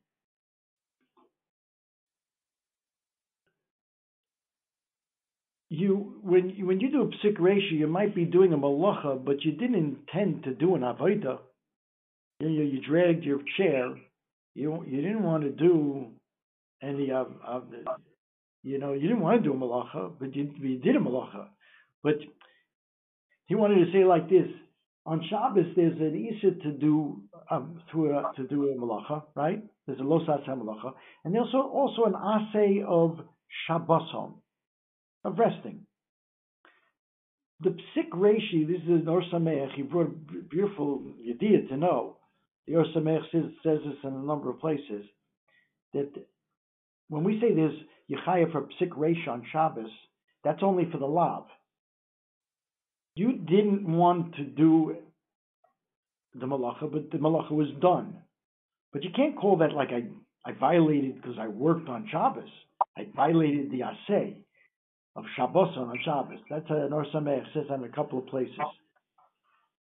you 5.70 6.16
when 6.22 6.50
you, 6.50 6.66
when 6.66 6.80
you 6.80 6.92
do 6.92 7.04
a 7.04 7.08
psik 7.08 7.38
reisha, 7.38 7.72
you 7.72 7.88
might 7.88 8.16
be 8.16 8.26
doing 8.26 8.54
a 8.54 8.58
malacha, 8.58 9.24
but 9.24 9.44
you 9.44 9.52
didn't 9.52 9.76
intend 9.76 10.44
to 10.44 10.54
do 10.54 10.76
an 10.76 10.82
avodah. 10.82 11.40
You, 12.40 12.50
you 12.50 12.82
dragged 12.82 13.24
your 13.24 13.40
chair. 13.58 13.96
You 14.56 14.84
you 14.88 15.02
didn't 15.02 15.24
want 15.24 15.44
to 15.44 15.52
do 15.52 16.08
any 16.82 17.12
of, 17.12 17.28
of 17.46 17.66
you 18.64 18.80
know 18.80 18.94
you 18.94 19.02
didn't 19.02 19.20
want 19.22 19.44
to 19.44 19.50
do 19.50 19.54
a 19.54 19.58
malacha, 19.58 20.12
but 20.20 20.36
you, 20.36 20.52
you 20.60 20.80
did 20.80 20.96
a 20.96 21.00
malacha. 21.00 21.48
But 22.02 22.16
he 23.46 23.56
wanted 23.56 23.86
to 23.86 23.92
say 23.92 24.04
like 24.06 24.28
this: 24.28 24.48
on 25.06 25.24
Shabbos, 25.30 25.68
there's 25.76 26.00
an 26.00 26.16
Isa 26.16 26.60
to 26.64 26.72
do 26.72 27.22
um, 27.52 27.82
to 27.92 28.08
a, 28.08 28.32
to 28.38 28.48
do 28.48 28.70
a 28.70 28.76
malacha, 28.76 29.24
right? 29.36 29.64
There's 29.86 30.00
a 30.00 30.04
losas 30.04 30.48
malacha, 30.48 30.94
and 31.24 31.36
there's 31.36 31.54
also 31.54 31.70
also 31.70 32.04
an 32.06 32.16
assay 32.16 32.84
of 32.88 33.20
Shabboson, 33.70 34.34
of 35.24 35.38
resting. 35.38 35.86
The 37.62 37.72
psik 37.72 38.10
reshi, 38.14 38.66
this 38.68 38.82
is 38.84 39.02
an 39.02 39.08
Or 39.08 39.22
Sameach, 39.34 39.74
he 39.76 39.82
brought 39.82 40.08
a 40.08 40.44
beautiful 40.50 41.04
idea 41.30 41.68
to 41.68 41.78
know. 41.78 42.18
The 42.68 42.76
Or 42.76 42.86
Sameach 42.96 43.24
says, 43.32 43.44
says 43.64 43.80
this 43.86 43.98
in 44.04 44.14
a 44.14 44.26
number 44.26 44.50
of 44.50 44.60
places, 44.60 45.06
that 45.94 46.10
when 47.10 47.24
we 47.24 47.40
say 47.42 47.54
there's 47.54 47.76
Yechaya 48.10 48.52
for 48.52 48.70
psik 48.80 48.90
reshi 48.92 49.28
on 49.28 49.46
Shabbos, 49.52 49.92
that's 50.44 50.64
only 50.64 50.90
for 50.92 50.98
the 51.00 51.06
lav 51.06 51.46
you 53.20 53.34
didn't 53.34 53.86
want 53.86 54.34
to 54.36 54.44
do 54.46 54.96
the 56.34 56.46
malacha, 56.46 56.90
but 56.90 57.12
the 57.12 57.18
malacha 57.18 57.52
was 57.52 57.68
done. 57.82 58.16
But 58.94 59.04
you 59.04 59.10
can't 59.14 59.38
call 59.38 59.58
that 59.58 59.74
like 59.74 59.90
I, 59.90 60.04
I 60.50 60.54
violated 60.54 61.22
because 61.22 61.38
I 61.38 61.50
worked 61.50 61.90
on 61.90 62.08
Shabbos. 62.10 62.50
I 62.98 63.08
violated 63.14 63.72
the 63.72 63.82
assay 63.84 64.38
of 65.20 65.26
Shabbos 65.36 65.76
on 65.78 66.00
Shabbos. 66.04 66.40
That's 66.50 66.66
an 66.70 66.94
Or 66.94 67.06
Sameach 67.14 67.54
says 67.54 67.66
in 67.74 67.84
a 67.84 67.90
couple 67.90 68.20
of 68.20 68.28
places. 68.28 68.56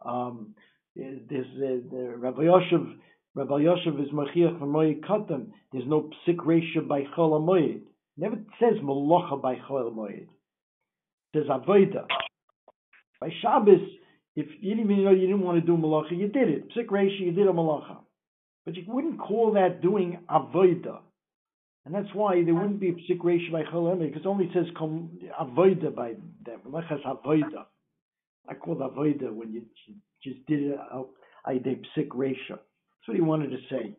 Um, 0.05 0.55
there's 0.95 1.47
uh, 1.57 1.89
the 1.91 2.15
Rabbi 2.19 2.43
Yoshev, 2.43 2.97
Rabbi 3.35 3.61
Yoshev 3.61 4.03
is 4.03 4.13
machiach 4.13 4.59
for 4.59 4.67
moed 4.67 5.01
katan. 5.01 5.47
There's 5.73 5.87
no 5.87 6.11
psik 6.27 6.37
resha 6.37 6.87
by 6.87 7.05
chol 7.17 7.41
moed. 7.41 7.83
Never 8.19 8.37
says 8.61 8.75
malacha 8.83 9.41
by 9.41 9.57
chol. 9.57 10.11
It 10.11 10.29
says 11.35 11.47
avoda. 11.49 12.07
By 13.21 13.31
Shabbos, 13.41 13.81
if 14.37 14.47
you 14.61 14.75
didn't 14.75 14.91
even 14.91 15.05
know 15.05 15.13
you 15.13 15.29
didn't 15.29 15.41
want 15.41 15.61
to 15.61 15.67
do 15.67 15.77
malacha, 15.77 16.19
you 16.19 16.29
did 16.29 16.49
it. 16.49 16.69
Psik 16.77 16.87
reisha, 16.87 17.21
you 17.21 17.33
did 17.33 17.47
a 17.47 17.53
malacha. 17.53 17.99
But 18.67 18.77
you 18.77 18.85
wouldn't 18.87 19.19
call 19.19 19.53
that 19.55 19.81
doing 19.81 20.19
avoida. 20.29 20.99
And 21.85 21.95
that's 21.95 22.15
why 22.15 22.45
there 22.45 22.55
wouldn't 22.55 22.79
be 22.79 22.91
a 22.91 22.93
psik 22.93 23.19
reisha 23.19 23.51
by 23.51 23.65
chol 23.65 23.99
because 23.99 24.23
it 24.23 24.29
only 24.29 24.51
says 24.55 24.67
avoida 24.77 25.95
by 25.95 26.15
that. 26.47 26.65
Malachas 26.65 27.05
avoida. 27.05 27.67
I 28.49 28.55
call 28.55 28.75
it 28.75 28.95
avoida 28.95 29.33
when 29.33 29.53
you 29.53 29.63
just 30.23 30.47
did 30.47 30.63
it 30.63 30.79
I 31.45 31.55
did 31.55 31.87
psik 31.97 32.09
reisha. 32.09 32.51
That's 32.51 33.09
what 33.09 33.17
he 33.17 33.21
wanted 33.21 33.51
to 33.51 33.59
say. 33.69 33.97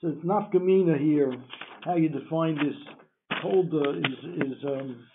So 0.00 0.08
it's 0.08 0.24
nafkamina 0.24 1.00
here. 1.00 1.32
How 1.82 1.96
you 1.96 2.10
define 2.10 2.56
this 2.56 2.76
holder 3.40 3.96
is 3.96 4.24
is 4.36 4.64
um, 4.66 5.06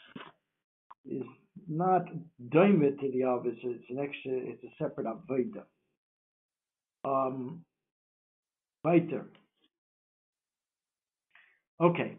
is 1.05 1.23
not 1.67 2.05
doimit 2.49 2.99
to 2.99 3.11
the 3.11 3.23
obvious. 3.23 3.57
It's 3.63 3.89
an 3.89 3.99
extra. 3.99 4.31
It's 4.31 4.63
a 4.63 4.83
separate 4.83 5.05
avodah. 5.05 5.65
Um, 7.05 7.63
weiter. 8.83 9.25
Okay, 11.81 12.17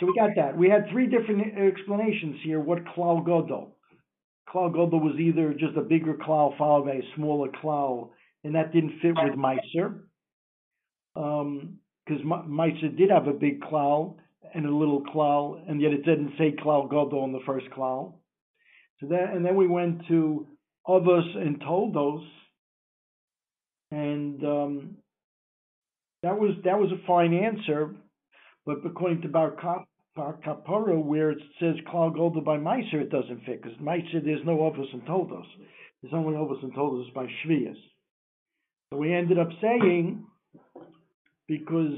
so 0.00 0.06
we 0.06 0.14
got 0.14 0.30
that. 0.36 0.56
We 0.56 0.70
had 0.70 0.88
three 0.90 1.06
different 1.06 1.58
explanations 1.58 2.36
here. 2.42 2.58
What 2.58 2.84
klal 2.84 3.22
godol? 3.26 3.72
Klal 4.48 4.74
godol 4.74 5.02
was 5.02 5.16
either 5.20 5.52
just 5.52 5.76
a 5.76 5.82
bigger 5.82 6.14
klal 6.14 6.56
followed 6.56 6.86
by 6.86 6.92
a 6.92 7.02
smaller 7.14 7.48
klal, 7.62 8.10
and 8.44 8.54
that 8.54 8.72
didn't 8.72 9.00
fit 9.02 9.14
with 9.14 9.34
Meiser. 9.34 10.00
Because 11.14 12.22
um, 12.22 12.48
Meiser 12.48 12.96
did 12.96 13.10
have 13.10 13.26
a 13.26 13.32
big 13.32 13.60
klal 13.60 14.16
and 14.54 14.64
a 14.64 14.74
little 14.74 15.02
klal, 15.02 15.62
and 15.68 15.82
yet 15.82 15.92
it 15.92 16.04
didn't 16.04 16.32
say 16.38 16.52
klal 16.52 16.90
godol 16.90 17.24
in 17.24 17.32
the 17.32 17.40
first 17.44 17.66
klal. 17.76 18.14
So 19.00 19.06
then, 19.08 19.28
and 19.34 19.44
then 19.44 19.56
we 19.56 19.66
went 19.66 20.06
to 20.08 20.46
others 20.88 21.24
and 21.34 21.60
Toldos, 21.60 22.24
and 23.90 24.42
um, 24.44 24.96
that 26.22 26.38
was 26.38 26.52
that 26.64 26.78
was 26.78 26.90
a 26.92 27.06
fine 27.06 27.34
answer. 27.34 27.94
But 28.66 28.78
according 28.84 29.22
to 29.22 29.28
Bar 29.28 29.56
Kapara, 30.16 31.04
where 31.04 31.30
it 31.30 31.38
says 31.60 31.74
Klal 31.86 32.14
Golda 32.14 32.40
by 32.40 32.56
Meiser, 32.56 32.94
it 32.94 33.10
doesn't 33.10 33.44
fit 33.44 33.62
because 33.62 33.76
Meiser 33.78 34.24
there's 34.24 34.44
no 34.44 34.60
Ovis 34.62 34.88
and 34.92 35.04
Toldos. 35.06 35.46
There's 36.00 36.14
only 36.14 36.36
Ovis 36.36 36.62
and 36.62 36.74
Toldos 36.74 37.10
by 37.14 37.26
Shvias. 37.26 37.76
So 38.90 38.98
we 38.98 39.12
ended 39.12 39.38
up 39.38 39.48
saying 39.60 40.24
because 41.46 41.94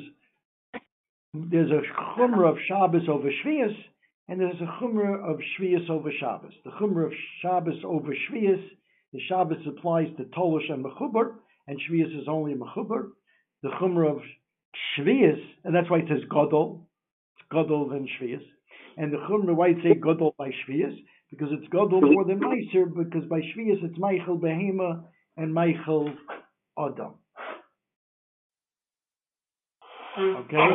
there's 1.35 1.71
a 1.71 1.83
chumrah 2.19 2.51
of 2.51 2.59
Shabbos 2.67 3.09
over 3.09 3.31
Shvias, 3.45 3.77
and 4.29 4.41
there's 4.41 4.61
a 4.61 4.83
chumrah 4.83 5.31
of 5.31 5.39
Shvius 5.61 5.89
over 5.89 6.11
Shabbos. 6.19 6.53
The 6.65 6.71
chumrah 6.73 7.07
of 7.07 7.13
Shabbos 7.43 7.85
over 7.85 8.13
Shvius, 8.29 8.63
the 9.13 9.21
Shabbos 9.29 9.65
applies 9.69 10.09
to 10.17 10.25
Tolosh 10.25 10.71
and 10.73 10.85
Mechubar, 10.85 11.35
and 11.69 11.79
Shvius 11.79 12.21
is 12.21 12.27
only 12.29 12.55
Mechubar. 12.55 13.11
The 13.63 13.71
chumrah 13.81 14.17
of 14.17 14.23
Shvius, 14.99 15.41
and 15.65 15.75
that's 15.75 15.91
why 15.91 15.99
it 15.99 16.07
says 16.09 16.23
Godol, 16.31 16.83
It's 17.39 17.47
Godol 17.53 17.91
than 17.91 18.09
Shvius. 18.21 18.43
And 18.97 19.13
the 19.13 19.19
Chumra, 19.19 19.55
why 19.55 19.69
it 19.69 19.77
say 19.83 19.95
Godol 19.99 20.35
by 20.37 20.49
Shvius? 20.49 20.97
Because 21.31 21.49
it's 21.51 21.69
Godol 21.73 22.03
more 22.03 22.25
than 22.25 22.41
Meiser, 22.41 22.87
because 22.87 23.29
by 23.29 23.41
Shvius 23.41 23.83
it's 23.83 23.99
Machal 23.99 24.39
Behema 24.39 25.05
and 25.37 25.53
Machal 25.53 26.11
Adam. 26.79 27.15
Okay? 30.19 30.69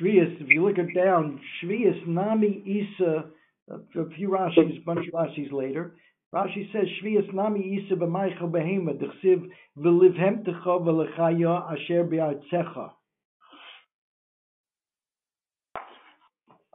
Shvius, 0.00 0.40
if 0.40 0.48
you 0.48 0.66
look 0.66 0.78
it 0.78 0.94
down, 0.94 1.40
Shvius, 1.62 2.06
Nami, 2.06 2.62
Isa, 2.66 3.24
a 3.70 4.10
few 4.16 4.30
Rashis, 4.30 4.84
bunch 4.84 5.06
of 5.06 5.14
Rashis 5.14 5.52
later, 5.52 5.94
Rashi 6.34 6.72
says, 6.72 6.88
Shvius 7.00 7.32
Nami 7.32 7.60
Isa 7.60 7.94
b'maycha 7.94 8.50
behema, 8.50 8.98
d'chsiv 9.00 9.48
v'livhemtecha 9.78 10.64
v'lechaya 10.64 11.72
asher 11.72 12.02
be'artzecha. 12.02 12.90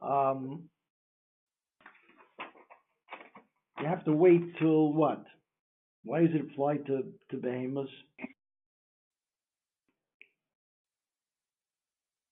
Um, 0.01 0.69
you 3.81 3.87
have 3.87 4.05
to 4.05 4.13
wait 4.13 4.57
till 4.59 4.93
what? 4.93 5.25
Why 6.05 6.21
does 6.21 6.35
it 6.35 6.41
apply 6.41 6.77
to, 6.77 7.03
to 7.31 7.37
behemoths? 7.37 7.91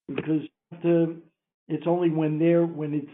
Because 0.08 0.44
the, 0.82 1.22
it's 1.68 1.88
only 1.88 2.10
when 2.10 2.40
they're, 2.40 2.66
when 2.66 2.94
it's 2.94 3.12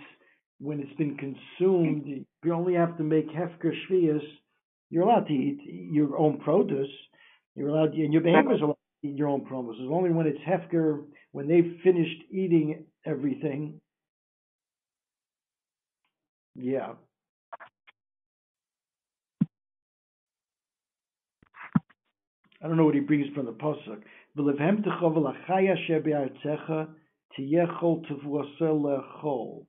when 0.60 0.80
it's 0.80 0.96
been 0.98 1.18
consumed, 1.18 2.26
you 2.46 2.54
only 2.54 2.76
have 2.76 2.98
to 2.98 3.04
make 3.04 3.30
hefker 3.30 3.72
shvius. 3.90 4.24
You're 4.90 5.04
allowed 5.04 5.28
to 5.28 5.34
eat 5.34 5.60
your 5.92 6.18
own 6.18 6.40
produce. 6.40 6.90
You're 7.56 7.70
allowed, 7.70 7.94
to, 7.94 8.04
and 8.04 8.14
your 8.14 8.22
behemoths 8.22 8.62
are 8.62 8.66
allowed 8.66 8.78
to 9.04 9.08
eat 9.08 9.18
your 9.18 9.28
own 9.28 9.46
produce. 9.46 9.76
It's 9.80 9.92
only 9.92 10.12
when 10.12 10.28
it's 10.28 10.40
hefker, 10.48 11.04
when 11.32 11.48
they've 11.48 11.78
finished 11.84 12.22
eating 12.32 12.86
everything. 13.06 13.80
Yeah. 16.56 16.94
I 22.64 22.68
don't 22.68 22.78
know 22.78 22.86
what 22.86 22.96
he 22.96 23.02
brings 23.02 23.28
from 23.36 23.46
the 23.46 23.52
pasuk. 23.52 24.04
V'levhem 24.38 24.86
techov 24.86 25.18
l'chaya 25.18 25.76
shebi 25.88 26.14
artzecha 26.14 26.88
tiyechol 27.38 28.06
tevuasel 28.08 28.82
lechol. 28.82 29.66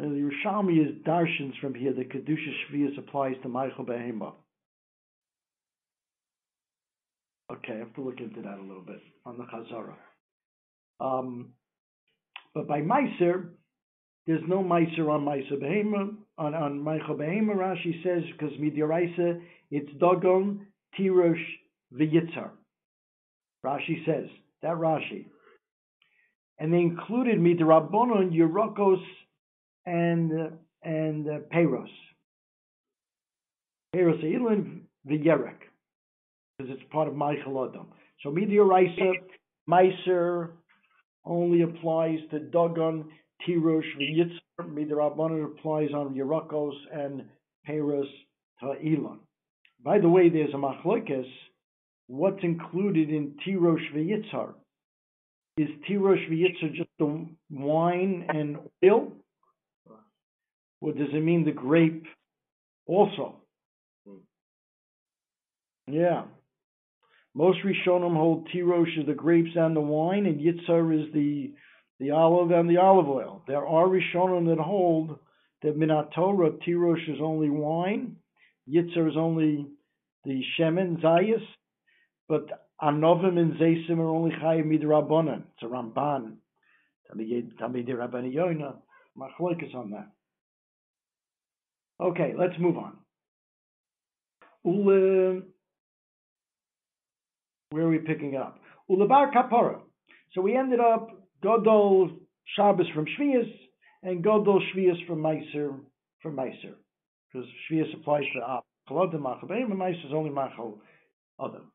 The 0.00 0.06
Yerushalmi 0.06 0.80
is 0.80 0.96
darshans 1.06 1.58
from 1.60 1.74
here. 1.74 1.92
The 1.92 2.04
Kedusha 2.04 2.52
Shvius 2.72 2.96
applies 2.96 3.34
to 3.42 3.50
Machal 3.50 3.84
Behema. 3.84 4.32
Okay, 7.52 7.74
I 7.74 7.78
have 7.80 7.94
to 7.96 8.00
look 8.00 8.18
into 8.18 8.40
that 8.40 8.58
a 8.58 8.62
little 8.62 8.80
bit 8.80 9.02
on 9.26 9.36
the 9.36 9.44
Chazara. 9.44 9.94
Um, 11.00 11.50
but 12.54 12.66
by 12.66 12.80
Meiser, 12.80 13.50
there's 14.26 14.40
no 14.48 14.62
Meiser 14.62 15.10
on 15.10 15.26
Meiser 15.26 15.60
Behema. 15.62 16.14
On, 16.38 16.54
on 16.54 16.82
Machal 16.82 17.16
Behema, 17.16 17.54
Rashi 17.54 18.02
says, 18.02 18.22
because 18.32 18.56
Midiraisa, 18.56 19.42
it's 19.70 19.90
Dogon, 19.98 20.60
Tirosh, 20.98 21.44
V'yitzar. 21.94 22.48
Rashi 23.66 24.02
says, 24.06 24.30
that 24.62 24.76
Rashi. 24.76 25.26
And 26.58 26.72
they 26.72 26.78
included 26.78 27.38
Midrabonon, 27.38 28.32
Yerokos, 28.32 29.02
and 29.86 30.52
and 30.82 31.28
uh, 31.28 31.38
Peros. 31.52 31.88
Peros 33.94 34.22
Elin 34.22 34.82
V'yerek, 35.08 35.60
because 36.58 36.72
it's 36.72 36.82
part 36.92 37.08
of 37.08 37.14
Machal 37.14 37.68
Adam. 37.68 37.88
So 38.22 38.30
Midioraisa, 38.30 39.12
Meiser 39.68 40.50
only 41.24 41.62
applies 41.62 42.18
to 42.30 42.38
Dagon, 42.38 43.06
Tirosh, 43.46 43.82
V'yitzar. 43.98 44.38
Midrabanan 44.60 45.44
applies 45.44 45.90
on 45.94 46.14
Yerakos 46.14 46.74
and 46.92 47.24
Peros 47.68 48.08
to 48.60 48.74
Elon. 48.84 49.18
By 49.82 49.98
the 49.98 50.08
way, 50.08 50.28
there's 50.28 50.52
a 50.54 50.56
machlokes. 50.56 51.26
What's 52.06 52.42
included 52.42 53.10
in 53.10 53.34
Tirosh 53.46 53.92
V'yitzar? 53.94 54.54
Is 55.56 55.68
Tirosh 55.88 56.28
V'yitzar 56.30 56.74
just 56.74 56.90
the 56.98 57.26
wine 57.50 58.26
and 58.28 58.58
oil? 58.84 59.12
Or 60.80 60.92
does 60.92 61.08
it 61.12 61.22
mean 61.22 61.44
the 61.44 61.52
grape 61.52 62.06
also? 62.86 63.36
Hmm. 64.06 64.16
Yeah. 65.86 66.24
Most 67.34 67.58
Rishonim 67.64 68.16
hold 68.16 68.48
Tirosh 68.48 68.98
is 68.98 69.06
the 69.06 69.14
grapes 69.14 69.50
and 69.54 69.76
the 69.76 69.80
wine, 69.80 70.26
and 70.26 70.40
Yitzhar 70.40 71.00
is 71.00 71.12
the 71.12 71.52
the 72.00 72.10
olive 72.12 72.50
and 72.50 72.68
the 72.68 72.78
olive 72.78 73.08
oil. 73.08 73.42
There 73.46 73.66
are 73.66 73.86
Rishonim 73.86 74.46
that 74.48 74.62
hold 74.62 75.18
that 75.62 75.78
Minat 75.78 76.12
Torah 76.14 76.52
Tirosh 76.66 77.08
is 77.08 77.20
only 77.20 77.50
wine, 77.50 78.16
Yitzhar 78.68 79.08
is 79.08 79.16
only 79.16 79.66
the 80.24 80.42
Shemen, 80.58 81.00
Zayas, 81.02 81.44
but 82.28 82.46
Anovim 82.82 83.38
and 83.38 83.54
Zaysim 83.54 83.98
are 83.98 84.08
only 84.08 84.30
Chayim 84.30 84.66
Midrabanan. 84.66 85.42
It's 85.54 85.62
a 85.62 85.66
Ramban. 85.66 86.36
Tamid 87.14 87.98
Rabbani 87.98 88.34
Yoina. 88.34 88.76
Machlokes 89.18 89.74
on 89.74 89.90
that. 89.90 90.08
Okay, 92.00 92.32
let's 92.38 92.58
move 92.58 92.78
on. 92.78 92.96
Ule, 94.64 95.42
where 97.70 97.84
are 97.84 97.90
we 97.90 97.98
picking 97.98 98.36
up? 98.36 98.58
Ulebar 98.90 99.32
kapara. 99.32 99.80
So 100.32 100.40
we 100.40 100.56
ended 100.56 100.80
up 100.80 101.10
Godol 101.44 102.10
Shabbos 102.56 102.86
from 102.94 103.04
Shvius 103.18 103.50
and 104.02 104.24
Godol 104.24 104.60
Shvius 104.72 105.06
from 105.06 105.18
Meiser 105.18 105.78
from 106.22 106.36
Meiser. 106.36 106.74
Because 107.32 107.46
Shvius 107.70 107.94
applies 107.94 108.24
to 108.34 108.60
Kolodim 108.88 109.20
Machabeim 109.20 109.70
and 109.70 109.78
Meiser 109.78 110.06
is 110.06 110.12
only 110.14 110.30
Machal 110.30 110.80
Adam. 111.38 111.70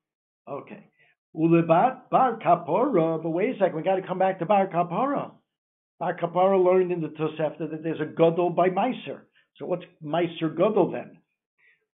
Okay. 0.50 0.90
Ulebar 1.36 2.10
Bar 2.10 2.40
Kapara. 2.44 3.22
But 3.22 3.30
wait 3.30 3.56
a 3.56 3.60
second, 3.60 3.76
we 3.76 3.84
got 3.84 3.96
to 3.96 4.08
come 4.08 4.20
back 4.20 4.40
to 4.40 4.46
Bar 4.46 4.68
Kapara. 4.68 5.32
Bar 6.00 6.18
Kapara 6.18 6.64
learned 6.64 6.92
in 6.92 7.02
the 7.02 7.10
Tosefta 7.10 7.70
that 7.70 7.84
there's 7.84 8.02
a 8.02 8.06
Godol 8.06 8.56
by 8.56 8.70
Meiser. 8.70 9.22
So 9.58 9.66
what's 9.66 9.86
Meiser 10.04 10.54
Godel 10.54 10.92
then? 10.92 11.18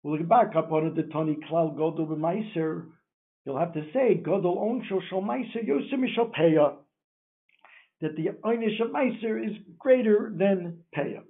We'll 0.02 0.18
look 0.18 0.28
back 0.28 0.56
up 0.56 0.72
on 0.72 0.94
the 0.96 1.04
Tony 1.04 1.38
Klal 1.50 1.76
Godel 1.76 2.08
Meiser. 2.08 2.86
You'll 3.46 3.60
have 3.60 3.74
to 3.74 3.84
say 3.94 4.16
Godel 4.16 4.58
Onsho 4.58 5.00
Shal 5.10 5.22
Meiser 5.22 5.68
Yosim 5.68 6.06
Shal 6.16 6.28
Peya. 6.28 6.76
That 8.02 8.16
the 8.16 8.30
Einish 8.46 8.82
of 8.82 8.92
Meiser 8.92 9.46
is 9.46 9.58
greater 9.78 10.32
than 10.34 10.80
Peya. 10.96 11.22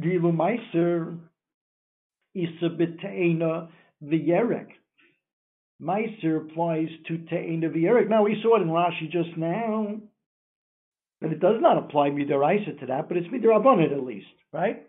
Gilu 0.00 0.32
Meiser 0.32 1.18
Isa 2.34 2.70
B'Te'ena 2.70 3.68
V'Yerek. 4.02 4.68
Meiser 5.82 6.36
applies 6.38 6.88
to 7.08 7.18
Te'ena 7.18 7.68
V'Yerek. 7.68 8.08
Now 8.08 8.22
we 8.22 8.40
saw 8.42 8.56
it 8.56 8.62
in 8.62 8.68
Rashi 8.68 9.10
just 9.10 9.36
now. 9.36 10.00
And 11.20 11.32
it 11.32 11.40
does 11.40 11.60
not 11.60 11.78
apply 11.78 12.10
midaraisa 12.10 12.80
to 12.80 12.86
that, 12.86 13.08
but 13.08 13.16
it's 13.16 13.28
midarabanan 13.28 13.92
at 13.92 14.02
least, 14.02 14.26
right? 14.52 14.86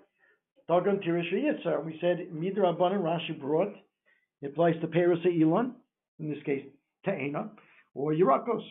Dagon 0.67 0.99
Tirish 0.99 1.31
Yitzhar. 1.31 1.85
We 1.85 1.97
said 2.01 2.27
Midrabanan 2.33 3.01
Rashi 3.01 3.39
brought. 3.39 3.73
It 4.41 4.47
applies 4.47 4.75
to 4.81 4.87
Peros 4.87 5.23
Elon, 5.25 5.75
in 6.19 6.29
this 6.29 6.41
case 6.43 6.63
Te'ena, 7.05 7.49
or 7.93 8.13
Yerakos, 8.13 8.63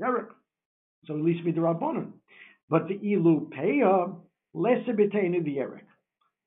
Yerak. 0.00 0.28
So 1.06 1.14
at 1.14 1.24
least 1.24 1.44
Midrabanan. 1.44 2.12
But 2.68 2.88
the 2.88 2.94
Ilu 2.94 3.50
Peya, 3.50 4.14
less 4.54 4.78
Betena 4.88 5.44
the 5.44 5.56
Yerak. 5.56 5.82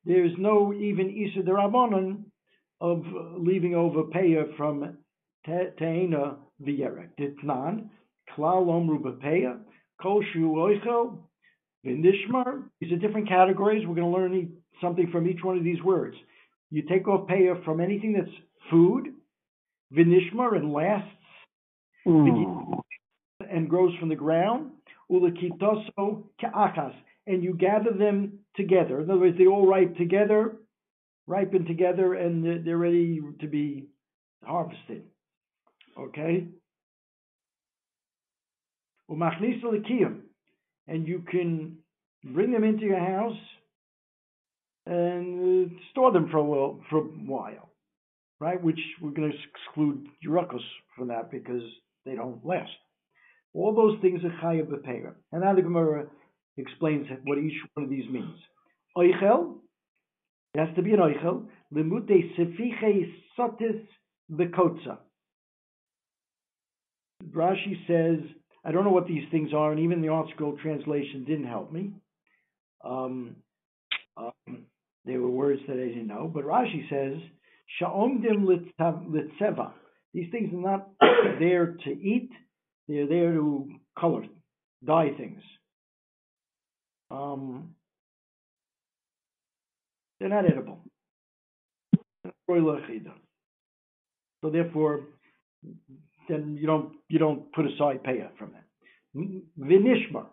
There's 0.05 0.31
no 0.38 0.73
even 0.73 1.10
Isa 1.10 1.39
Derabanan 1.39 2.23
of 2.79 3.03
leaving 3.38 3.75
over 3.75 4.03
Peya 4.03 4.55
from 4.55 4.97
Te'ena 5.45 6.38
the 6.60 6.79
Yerak. 6.79 7.10
Ditnan, 7.19 7.89
Klal 8.36 8.65
Omru 8.65 8.99
Bepeya, 9.01 9.60
Kol 10.01 10.23
Shu 10.31 10.53
Oichel, 10.53 11.17
Vindishmar. 11.86 12.63
These 12.79 12.93
are 12.93 12.97
different 12.97 13.27
categories. 13.27 13.86
We're 13.86 13.95
going 13.95 14.12
to 14.12 14.17
learn 14.17 14.34
something 14.81 15.09
from 15.11 15.27
each 15.27 15.43
one 15.43 15.57
of 15.57 15.63
these 15.63 15.81
words. 15.81 16.15
You 16.71 16.83
take 16.83 17.07
off 17.07 17.27
paya 17.27 17.63
from 17.63 17.79
anything 17.79 18.13
that's 18.13 18.35
food, 18.69 19.13
vinishmar 19.93 20.55
and 20.55 20.73
lasts, 20.73 21.09
mm. 22.07 22.79
and 23.49 23.69
grows 23.69 23.93
from 23.99 24.09
the 24.09 24.15
ground, 24.15 24.71
ulakitoso 25.11 26.23
ka'achas, 26.41 26.93
and 27.27 27.43
you 27.43 27.53
gather 27.53 27.91
them 27.91 28.39
together. 28.55 29.01
In 29.01 29.09
other 29.09 29.19
words, 29.19 29.38
they 29.38 29.47
all 29.47 29.67
ripe 29.67 29.95
together, 29.97 30.57
ripen 31.27 31.65
together, 31.65 32.13
and 32.15 32.65
they're 32.65 32.77
ready 32.77 33.21
to 33.39 33.47
be 33.47 33.88
harvested. 34.43 35.03
Okay? 35.97 36.47
And 40.88 41.07
you 41.07 41.23
can 41.29 41.77
bring 42.23 42.51
them 42.51 42.63
into 42.63 42.85
your 42.85 42.99
house 42.99 43.38
and 44.86 45.71
store 45.91 46.12
them 46.12 46.30
for 46.30 46.38
a 46.38 46.43
while. 46.43 46.80
For 46.89 47.00
a 47.00 47.02
while. 47.02 47.69
right? 48.39 48.62
Which 48.62 48.80
we're 49.02 49.12
going 49.12 49.32
to 49.32 49.38
exclude 49.38 50.08
Yerakos 50.26 50.60
from 50.95 51.08
that 51.10 51.32
because 51.32 51.63
they 52.06 52.15
don't 52.15 52.45
last. 52.45 52.71
All 53.54 53.74
those 53.74 54.00
things 54.02 54.21
are 54.24 54.30
Chayav 54.43 54.67
B'Peira. 54.67 55.13
And 55.32 55.41
now 55.41 55.56
the 55.56 55.62
Gemara 55.62 56.08
explains 56.58 57.08
what 57.24 57.38
each 57.38 57.54
one 57.74 57.86
of 57.86 57.89
these 57.89 58.10
means. 58.10 58.38
Oichel, 58.98 59.56
it 60.54 60.60
has 60.60 60.76
to 60.76 60.82
be 60.82 60.93
an 60.93 61.00
Oichel, 61.00 61.45
Limute 61.74 62.36
Sefiche 62.38 63.12
Sotis 63.38 63.82
Bekotza. 64.32 64.98
Rashi 67.32 67.76
says, 67.88 68.19
I 68.63 68.71
don't 68.71 68.84
know 68.84 68.91
what 68.91 69.08
these 69.08 69.24
things 69.32 69.54
are, 69.54 69.71
and 69.71 69.80
even 69.80 70.02
the 70.02 70.08
ArtScroll 70.08 70.60
translation 70.60 71.24
didn't 71.26 71.48
help 71.48 71.71
me. 71.71 71.91
Um, 72.84 73.38
they 75.06 75.18
were 75.18 75.30
words 75.30 75.62
that 75.68 75.74
I 75.74 75.88
didn't 75.88 76.08
know, 76.08 76.30
but 76.34 76.46
Rashi 76.46 76.89
says, 76.89 77.22
Sha'omdim 77.80 78.46
litzeva. 78.46 79.72
These 80.13 80.32
things 80.32 80.54
are 80.54 80.58
not 80.58 80.89
there 81.39 81.78
to 81.84 81.89
eat, 81.89 82.30
they're 82.88 83.08
there 83.08 83.34
to 83.34 83.70
color, 83.98 84.26
dye 84.86 85.12
things. 85.18 85.41
Um, 87.12 87.76
they're 90.20 90.30
not 90.30 90.46
edible. 90.46 90.80
So 94.41 94.50
therefore, 94.52 95.02
then 96.30 96.58
you 96.60 96.68
don't 96.68 96.94
you 97.10 97.20
don't 97.20 97.52
put 97.54 97.65
aside 97.65 98.04
payah 98.04 98.30
from 98.38 98.52
that. 98.54 98.65
Vinishmar. 99.60 100.26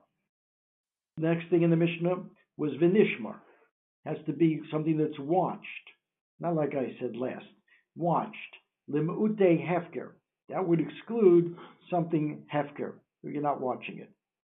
Next 1.19 1.49
thing 1.51 1.63
in 1.63 1.71
the 1.71 1.77
Mishnah 1.77 2.17
was 2.57 2.73
vinishmar. 2.73 3.37
Has 4.05 4.19
to 4.27 4.33
be 4.33 4.61
something 4.71 4.99
that's 4.99 5.19
watched. 5.19 5.67
Not 6.41 6.57
like 6.57 6.75
I 6.75 6.97
said 7.01 7.17
last. 7.17 7.45
Watched. 7.97 8.37
Limute 8.91 9.39
hefker. 9.39 10.11
That 10.49 10.67
would 10.67 10.81
exclude 10.81 11.57
something 11.91 12.45
hefker. 12.53 12.95
You're 13.23 13.43
not 13.43 13.61
watching 13.61 13.99
it. 13.99 14.11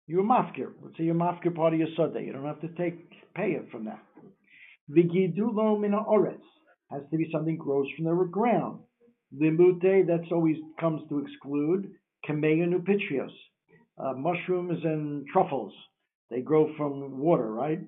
You're 0.08 0.24
mafkir. 0.24 0.72
Let's 0.82 0.98
say 0.98 1.04
you're 1.04 1.16
mafkir 1.16 1.56
part 1.56 1.74
of 1.74 1.80
your 1.80 1.90
sudde. 1.98 2.26
You 2.26 2.34
don't 2.34 2.46
have 2.46 2.62
to 2.62 2.68
take 2.70 3.12
payah 3.36 3.70
from 3.72 3.86
that. 3.86 4.04
Vigidulo 4.90 5.80
mina 5.80 6.04
oretz. 6.04 6.42
Has 6.92 7.02
to 7.12 7.18
be 7.18 7.30
something 7.32 7.58
grows 7.58 7.88
from 7.96 8.06
the 8.06 8.26
ground. 8.32 8.80
Limute, 9.36 10.08
that's 10.08 10.32
always 10.32 10.58
comes 10.80 11.02
to 11.10 11.20
exclude. 11.20 11.92
Kameya 12.28 12.68
nupitrios. 12.68 13.34
Uh, 13.98 14.14
mushrooms 14.14 14.84
and 14.84 15.26
truffles. 15.32 15.74
They 16.30 16.42
grow 16.42 16.72
from 16.78 17.18
water, 17.20 17.52
right? 17.52 17.80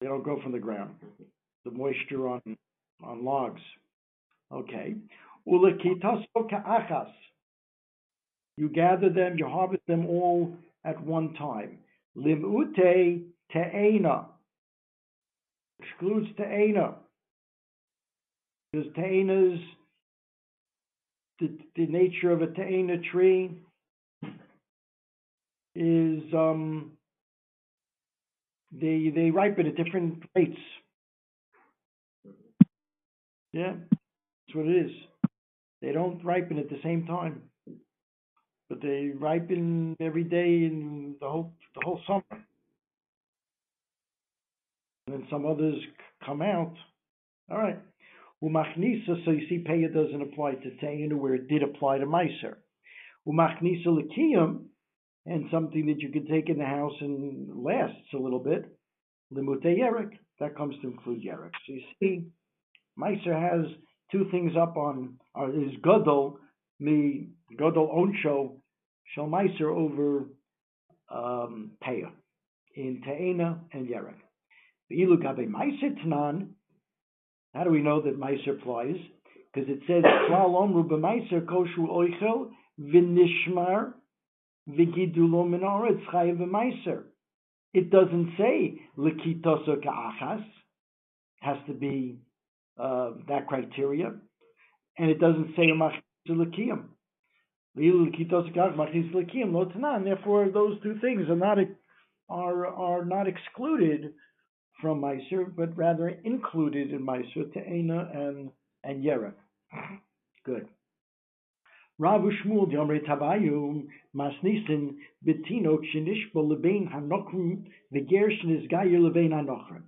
They 0.00 0.06
don't 0.06 0.22
grow 0.22 0.40
from 0.42 0.52
the 0.52 0.58
ground. 0.58 0.94
The 1.64 1.70
moisture 1.70 2.28
on 2.28 2.40
on 3.02 3.24
logs. 3.24 3.60
Okay. 4.52 4.94
achas. 5.46 7.12
You 8.56 8.68
gather 8.68 9.08
them, 9.08 9.38
you 9.38 9.46
harvest 9.46 9.86
them 9.86 10.06
all 10.06 10.54
at 10.84 11.02
one 11.04 11.34
time. 11.34 11.78
Limute 12.16 13.24
te'ena. 13.52 14.26
Excludes 15.80 16.28
te'ena. 16.36 16.94
Because 18.72 18.92
te'ena's 18.94 19.60
the, 21.38 21.50
the 21.74 21.86
nature 21.86 22.30
of 22.30 22.42
a 22.42 22.48
te'ena 22.48 22.98
tree 23.10 23.50
is 25.74 26.22
um, 26.34 26.92
they 28.72 29.12
they 29.14 29.30
ripen 29.30 29.66
at 29.66 29.76
different 29.76 30.22
rates. 30.34 30.58
Yeah, 33.52 33.74
that's 34.46 34.56
what 34.56 34.66
it 34.66 34.86
is. 34.86 34.92
They 35.82 35.92
don't 35.92 36.24
ripen 36.24 36.58
at 36.58 36.68
the 36.68 36.78
same 36.82 37.06
time, 37.06 37.42
but 38.68 38.80
they 38.80 39.10
ripen 39.18 39.96
every 40.00 40.24
day 40.24 40.64
in 40.64 41.16
the 41.20 41.28
whole 41.28 41.52
the 41.74 41.80
whole 41.84 42.00
summer. 42.06 42.44
And 45.06 45.16
then 45.16 45.26
some 45.30 45.46
others 45.46 45.76
come 46.24 46.42
out. 46.42 46.74
All 47.50 47.58
right. 47.58 47.80
Umachnisa, 48.42 49.24
so 49.24 49.32
you 49.32 49.46
see, 49.48 49.64
Peya 49.68 49.92
doesn't 49.92 50.22
apply 50.22 50.52
to 50.52 50.70
Tayinu 50.82 51.14
where 51.14 51.34
it 51.34 51.48
did 51.48 51.62
apply 51.62 51.98
to 51.98 52.06
Meiser. 52.06 52.56
Umachnisa 53.28 53.86
Lakiyam, 53.86 54.62
and 55.26 55.46
something 55.50 55.86
that 55.86 56.00
you 56.00 56.10
can 56.10 56.26
take 56.26 56.48
in 56.48 56.58
the 56.58 56.64
house 56.64 56.94
and 57.00 57.64
lasts 57.64 58.12
a 58.14 58.18
little 58.18 58.38
bit. 58.38 58.64
Limute 59.32 59.64
Yerek, 59.64 60.10
that 60.40 60.56
comes 60.56 60.74
to 60.82 60.88
include 60.88 61.22
Yerek. 61.22 61.52
So 61.66 61.72
you 61.72 61.82
see, 62.00 62.24
Meiser 62.98 63.38
has 63.38 63.66
two 64.10 64.26
things 64.30 64.52
up 64.60 64.76
on 64.76 65.14
uh, 65.38 65.48
is 65.50 65.72
Godol, 65.84 66.36
me 66.80 67.28
Godol 67.58 67.94
Onsho, 67.94 68.56
Shal 69.14 69.26
Meiser 69.26 69.70
over 69.70 70.26
um, 71.10 71.72
Peah 71.84 72.10
in 72.74 73.02
Te'ena 73.06 73.60
and 73.72 73.88
Yerek. 73.88 74.14
Ilu 74.90 75.18
Meiser 75.18 75.96
Tanan, 76.04 76.48
how 77.54 77.64
do 77.64 77.70
we 77.70 77.82
know 77.82 78.00
that 78.02 78.18
Meiser 78.18 78.60
applies? 78.60 78.96
Because 79.52 79.68
it 79.68 79.80
says, 79.86 80.04
Klal 80.04 80.50
Omru 80.50 80.88
B'Meiser 80.88 81.44
Koshu 81.44 81.88
Oichel 81.88 82.50
V'Nishmar 82.80 83.92
Vigidulo 84.68 85.46
minoretz 85.46 86.04
chayiv 86.12 86.38
meiser. 86.38 87.04
It 87.72 87.90
doesn't 87.90 88.34
say 88.36 88.80
likitoso 88.98 89.82
ka'achas. 89.82 90.44
Has 91.40 91.56
to 91.66 91.72
be 91.72 92.18
uh, 92.78 93.12
that 93.28 93.46
criteria, 93.46 94.12
and 94.98 95.10
it 95.10 95.18
doesn't 95.18 95.54
say 95.56 95.68
machzulakiyim. 95.68 96.84
And 97.76 98.06
therefore, 100.06 100.48
those 100.52 100.82
two 100.82 100.98
things 101.00 101.28
are 101.28 101.36
not 101.36 101.58
are 102.28 102.66
are 102.66 103.04
not 103.04 103.28
excluded 103.28 104.12
from 104.80 105.00
Meiser, 105.00 105.54
but 105.54 105.76
rather 105.76 106.08
included 106.24 106.92
in 106.92 107.06
Meiser, 107.06 107.52
Te'ena 107.54 108.10
and 108.14 108.50
and 108.82 109.04
Yera. 109.04 109.32
Good. 110.44 110.66
Rav 112.00 112.22
Shmuel 112.22 112.72
Yomre 112.72 113.04
Tabayu 113.04 113.86
Masnisin 114.16 114.94
Betinok 115.22 115.80
Shinishbo 115.94 116.36
Lebein 116.36 116.90
Hanokrim 116.90 117.64
Vegershin 117.94 118.58
is 118.58 118.66
Gayer 118.70 118.98
Lebein 118.98 119.32
Hanokrim. 119.32 119.82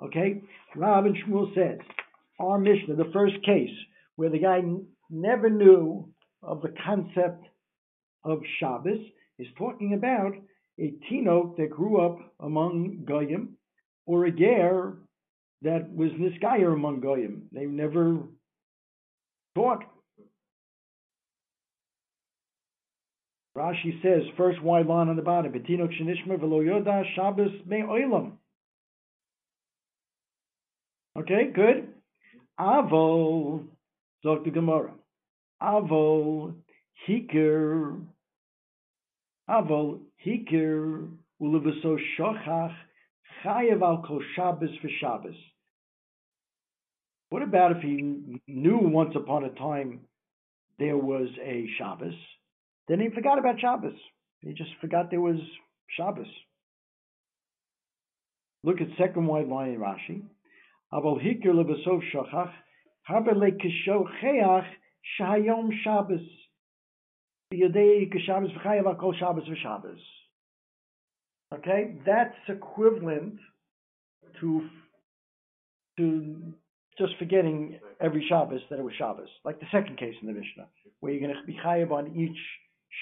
Okay, 0.00 0.42
Rav 0.76 1.06
and 1.06 1.16
Shmuel 1.16 1.52
says 1.52 1.80
our 2.38 2.56
Mishnah, 2.56 2.94
the 2.94 3.10
first 3.12 3.34
case 3.44 3.74
where 4.14 4.30
the 4.30 4.38
guy 4.38 4.60
never 5.10 5.50
knew 5.50 6.08
of 6.40 6.62
the 6.62 6.72
concept 6.86 7.44
of 8.22 8.38
Shabbos, 8.60 9.00
is 9.40 9.48
talking 9.58 9.94
about 9.94 10.34
a 10.78 10.94
tinok 11.10 11.56
that 11.56 11.70
grew 11.70 12.00
up 12.00 12.18
among 12.38 13.02
goyim 13.04 13.56
or 14.06 14.26
a 14.26 14.30
ger 14.30 14.98
that 15.62 15.92
was 15.92 16.12
nisgayer 16.12 16.72
among 16.72 17.00
goyim. 17.00 17.48
They 17.50 17.64
never 17.66 18.20
taught 19.56 19.82
Rashi 23.56 24.00
says, 24.02 24.22
first 24.36 24.62
wide 24.62 24.86
line 24.86 25.08
on 25.08 25.16
the 25.16 25.22
bottom, 25.22 25.52
Betinok 25.52 25.90
Shenishma 26.00 26.38
Velo 26.38 26.60
Yoda 26.60 27.02
Shabbos 27.14 27.50
Me 27.66 27.78
Oilam. 27.78 28.32
Okay, 31.18 31.50
good. 31.52 31.88
Avol, 32.58 33.64
Zok 34.24 34.44
the 34.44 34.50
Gemara. 34.50 34.92
Avol, 35.60 36.54
Hikir, 37.08 38.00
Avol, 39.48 39.98
Hikir, 40.24 41.08
Ulevaso 41.42 41.98
Shochach, 42.16 42.74
Chayev 43.44 43.82
al 43.82 44.04
Kol 44.06 44.22
Shabbos 44.36 44.70
for 44.80 44.88
Shabbos. 45.00 45.34
What 47.30 47.42
about 47.42 47.76
if 47.76 47.82
he 47.82 48.40
knew 48.46 48.78
once 48.78 49.14
upon 49.16 49.44
a 49.44 49.50
time 49.50 50.00
there 50.78 50.96
was 50.96 51.28
a 51.42 51.66
Shabbos? 51.78 52.14
Then 52.88 53.00
he 53.00 53.08
forgot 53.10 53.38
about 53.38 53.60
Shabbos. 53.60 53.94
He 54.40 54.52
just 54.52 54.70
forgot 54.80 55.10
there 55.10 55.20
was 55.20 55.40
Shabbos. 55.96 56.26
Look 58.62 58.80
at 58.80 58.88
second 58.98 59.26
wide 59.26 59.48
line 59.48 59.70
in 59.70 59.80
Rashi. 59.80 60.22
Aval 60.92 61.20
hikir 61.22 61.52
lebesov 61.52 62.00
shachach 62.12 62.52
habele 63.08 63.52
kishocheach 63.60 64.66
shayom 65.20 65.70
Shabbos. 65.84 66.26
Okay, 71.52 71.96
that's 72.06 72.36
equivalent 72.48 73.38
to 74.40 74.68
to 75.96 76.54
just 76.98 77.12
forgetting 77.18 77.78
every 78.00 78.24
Shabbos 78.28 78.60
that 78.70 78.78
it 78.78 78.82
was 78.82 78.94
Shabbos, 78.98 79.28
like 79.44 79.58
the 79.58 79.66
second 79.72 79.98
case 79.98 80.14
in 80.20 80.28
the 80.28 80.32
Mishnah, 80.32 80.68
where 81.00 81.12
you're 81.12 81.20
going 81.20 81.34
to 81.34 81.46
be 81.46 81.58
chayav 81.64 81.90
on 81.90 82.14
each 82.14 82.38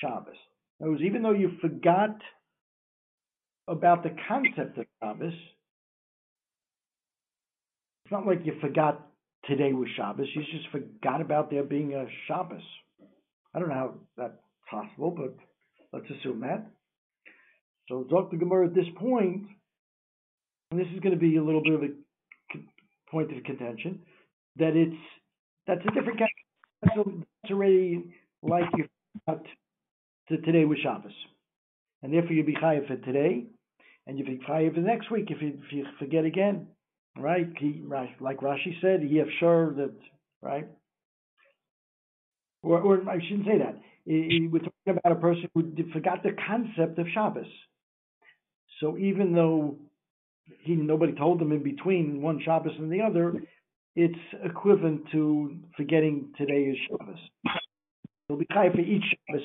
Shabbos. 0.01 0.37
In 0.81 0.85
other 0.85 0.92
words, 0.92 1.03
even 1.05 1.22
though 1.22 1.33
you 1.33 1.53
forgot 1.61 2.16
about 3.66 4.03
the 4.03 4.14
concept 4.29 4.79
of 4.79 4.87
Shabbos, 5.03 5.35
It's 8.09 8.12
not 8.12 8.27
like 8.27 8.40
you 8.46 8.55
forgot 8.62 9.07
today 9.44 9.74
was 9.74 9.88
Shabbos. 9.94 10.29
You 10.35 10.40
just 10.40 10.70
forgot 10.72 11.20
about 11.20 11.51
there 11.51 11.62
being 11.62 11.92
a 11.92 12.07
Shabbos. 12.27 12.62
I 13.55 13.59
don't 13.59 13.68
know 13.68 13.74
how 13.74 13.94
that's 14.16 14.33
possible, 14.70 15.11
but 15.11 15.37
let's 15.92 16.11
assume 16.18 16.40
that. 16.40 16.66
So 17.90 18.07
Dr. 18.09 18.38
Gemara 18.38 18.68
at 18.68 18.74
this 18.74 18.87
point, 18.98 19.42
and 20.70 20.81
this 20.81 20.87
is 20.94 21.01
going 21.01 21.12
to 21.12 21.20
be 21.20 21.37
a 21.37 21.44
little 21.44 21.62
bit 21.62 21.74
of 21.74 21.83
a 21.83 21.88
point 23.11 23.37
of 23.37 23.44
contention, 23.44 24.01
that 24.57 24.74
it's 24.74 24.96
that's 25.66 25.83
a 25.83 25.92
different 25.92 26.18
kind. 26.18 26.31
Of, 26.96 27.12
That's 27.42 27.53
already 27.53 28.05
like 28.42 28.64
you 28.74 28.87
forgot 29.27 29.44
to 30.29 30.38
today 30.38 30.64
was 30.64 30.79
Shabbos, 30.83 31.12
and 32.03 32.12
therefore 32.12 32.33
you 32.33 32.45
be 32.45 32.55
chayav 32.55 32.87
for 32.87 32.97
today, 32.97 33.47
and 34.07 34.19
you 34.19 34.25
be 34.25 34.41
chayav 34.49 34.75
for 34.75 34.81
the 34.81 34.87
next 34.87 35.11
week 35.11 35.31
if 35.31 35.41
you, 35.43 35.59
if 35.67 35.73
you 35.73 35.87
forget 35.99 36.25
again, 36.25 36.67
right? 37.19 37.49
He? 37.59 37.83
Like 38.21 38.41
Rashi 38.41 38.81
said, 38.81 39.03
he 39.03 39.17
have 39.17 39.29
sure 39.41 39.75
that 39.75 39.95
right, 40.43 40.69
or, 42.62 42.81
or 42.81 43.09
I 43.09 43.19
shouldn't 43.21 43.47
say 43.47 43.59
that. 43.59 43.81
We're 44.07 44.61
talking 44.61 44.73
about 44.88 45.12
a 45.12 45.21
person 45.21 45.49
who 45.55 45.73
forgot 45.93 46.23
the 46.23 46.35
concept 46.47 46.99
of 46.99 47.07
Shabbos. 47.12 47.47
So 48.81 48.97
even 48.97 49.35
though 49.35 49.77
he 50.62 50.75
nobody 50.75 51.12
told 51.12 51.43
him 51.43 51.53
in 51.53 51.62
between 51.62 52.23
one 52.23 52.41
Shabbos 52.45 52.73
and 52.79 52.91
the 52.91 53.03
other, 53.03 53.35
it's 53.97 54.19
equivalent 54.45 55.03
to 55.12 55.57
forgetting 55.77 56.33
today 56.38 56.62
is 56.62 56.77
Shabbos. 56.88 57.19
He'll 58.29 58.38
be 58.38 58.47
high 58.51 58.71
for 58.71 58.81
each 58.81 59.05
Shabbos. 59.29 59.43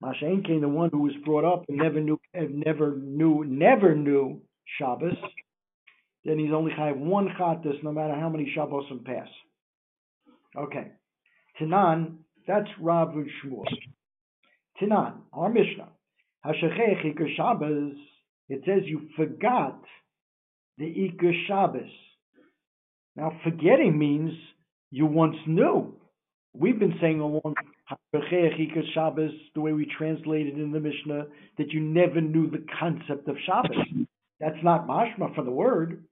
Masha 0.00 0.42
came 0.46 0.60
the 0.60 0.68
one 0.68 0.90
who 0.92 1.00
was 1.02 1.14
brought 1.24 1.44
up 1.44 1.64
and 1.68 1.78
never 1.78 2.00
knew, 2.00 2.18
never 2.34 2.96
knew, 2.96 3.44
never 3.44 3.94
knew 3.94 4.40
Shabbos. 4.78 5.16
Then 6.24 6.38
he's 6.38 6.52
only 6.52 6.72
high 6.72 6.92
one 6.92 7.28
Chattas, 7.38 7.82
no 7.82 7.92
matter 7.92 8.14
how 8.14 8.28
many 8.28 8.50
Shabbos 8.54 8.84
pass. 9.04 9.28
Okay, 10.56 10.88
Tanan, 11.60 12.16
that's 12.46 12.68
Rav 12.80 13.10
and 13.10 13.28
Shmuel. 13.44 13.64
Tanan, 14.80 15.14
our 15.32 15.48
Mishnah. 15.48 15.88
Hashachech 16.44 17.36
Shabbos 17.36 17.96
it 18.48 18.62
says 18.64 18.82
you 18.84 19.08
forgot 19.16 19.80
the 20.78 20.84
Iker 20.84 21.32
Shabbos. 21.46 21.90
Now, 23.16 23.32
forgetting 23.42 23.98
means 23.98 24.32
you 24.90 25.06
once 25.06 25.36
knew. 25.46 25.94
We've 26.54 26.78
been 26.78 26.94
saying 27.00 27.20
along 27.20 27.40
Iker 27.44 27.75
Shabbos, 28.94 29.30
the 29.54 29.60
way 29.60 29.72
we 29.72 29.86
translated 29.96 30.58
in 30.58 30.72
the 30.72 30.80
Mishnah, 30.80 31.26
that 31.58 31.72
you 31.72 31.80
never 31.80 32.20
knew 32.20 32.50
the 32.50 32.64
concept 32.78 33.28
of 33.28 33.36
Shabbos. 33.46 34.06
That's 34.40 34.62
not 34.62 34.86
mashma 34.86 35.34
for 35.34 35.44
the 35.44 35.50
word. 35.50 36.04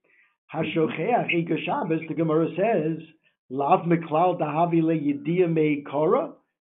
Hashocheach 0.53 1.65
Shabbos, 1.65 2.01
the 2.07 2.13
Gemara 2.13 2.47
says, 2.55 3.05
Lav 3.49 3.81
Meklal 3.81 4.39
Dahavi 4.39 4.81
Le 4.81 5.47
Me 5.47 5.83
Kora. 5.89 6.33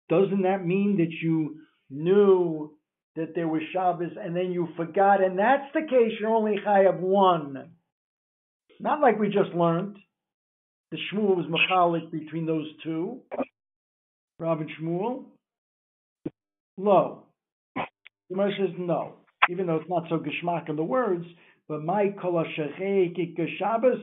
Doesn't 0.08 0.42
that 0.42 0.64
mean 0.66 0.96
that 0.98 1.12
you 1.22 1.60
knew 1.90 2.72
that 3.16 3.34
there 3.34 3.48
was 3.48 3.62
Shabbos 3.72 4.12
and 4.20 4.36
then 4.36 4.52
you 4.52 4.68
forgot, 4.76 5.22
and 5.22 5.38
that's 5.38 5.72
the 5.74 5.82
case, 5.82 6.12
you're 6.20 6.34
only 6.34 6.56
high 6.62 6.84
of 6.84 7.00
one. 7.00 7.70
Not 8.80 9.00
like 9.00 9.18
we 9.18 9.28
just 9.28 9.54
learned. 9.54 9.96
The 10.90 10.98
Shmuel 11.12 11.36
was 11.36 11.46
machalik 11.46 12.10
between 12.12 12.46
those 12.46 12.66
two. 12.84 13.20
And 14.38 14.70
Shmuel. 14.80 15.24
Low. 16.76 17.22
The 17.74 17.84
Gemara 18.30 18.50
says 18.58 18.74
no, 18.78 19.14
even 19.48 19.66
though 19.66 19.76
it's 19.76 19.88
not 19.88 20.04
so 20.10 20.18
geschmack 20.18 20.68
in 20.68 20.76
the 20.76 20.82
words, 20.82 21.24
but 21.68 21.82
my 21.82 22.14
kol 22.20 22.44
Shabbos 22.54 23.98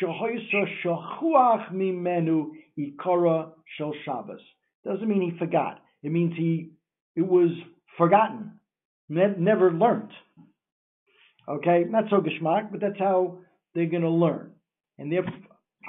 shahoysa 0.00 0.64
shachuach 0.84 1.72
mimenu 1.72 2.50
ikara 2.78 3.50
shel 3.76 3.92
Shabbos. 4.04 4.40
Doesn't 4.84 5.08
mean 5.08 5.32
he 5.32 5.38
forgot. 5.38 5.80
It 6.02 6.12
means 6.12 6.34
he 6.36 6.70
it 7.16 7.26
was 7.26 7.50
forgotten, 7.98 8.52
ne- 9.08 9.34
never 9.38 9.72
learned. 9.72 10.10
Okay, 11.48 11.84
not 11.88 12.04
so 12.08 12.20
geschmack, 12.20 12.70
but 12.70 12.80
that's 12.80 12.98
how 12.98 13.38
they're 13.74 13.86
going 13.86 14.02
to 14.02 14.08
learn. 14.10 14.52
And 14.98 15.10
therefore, 15.10 15.34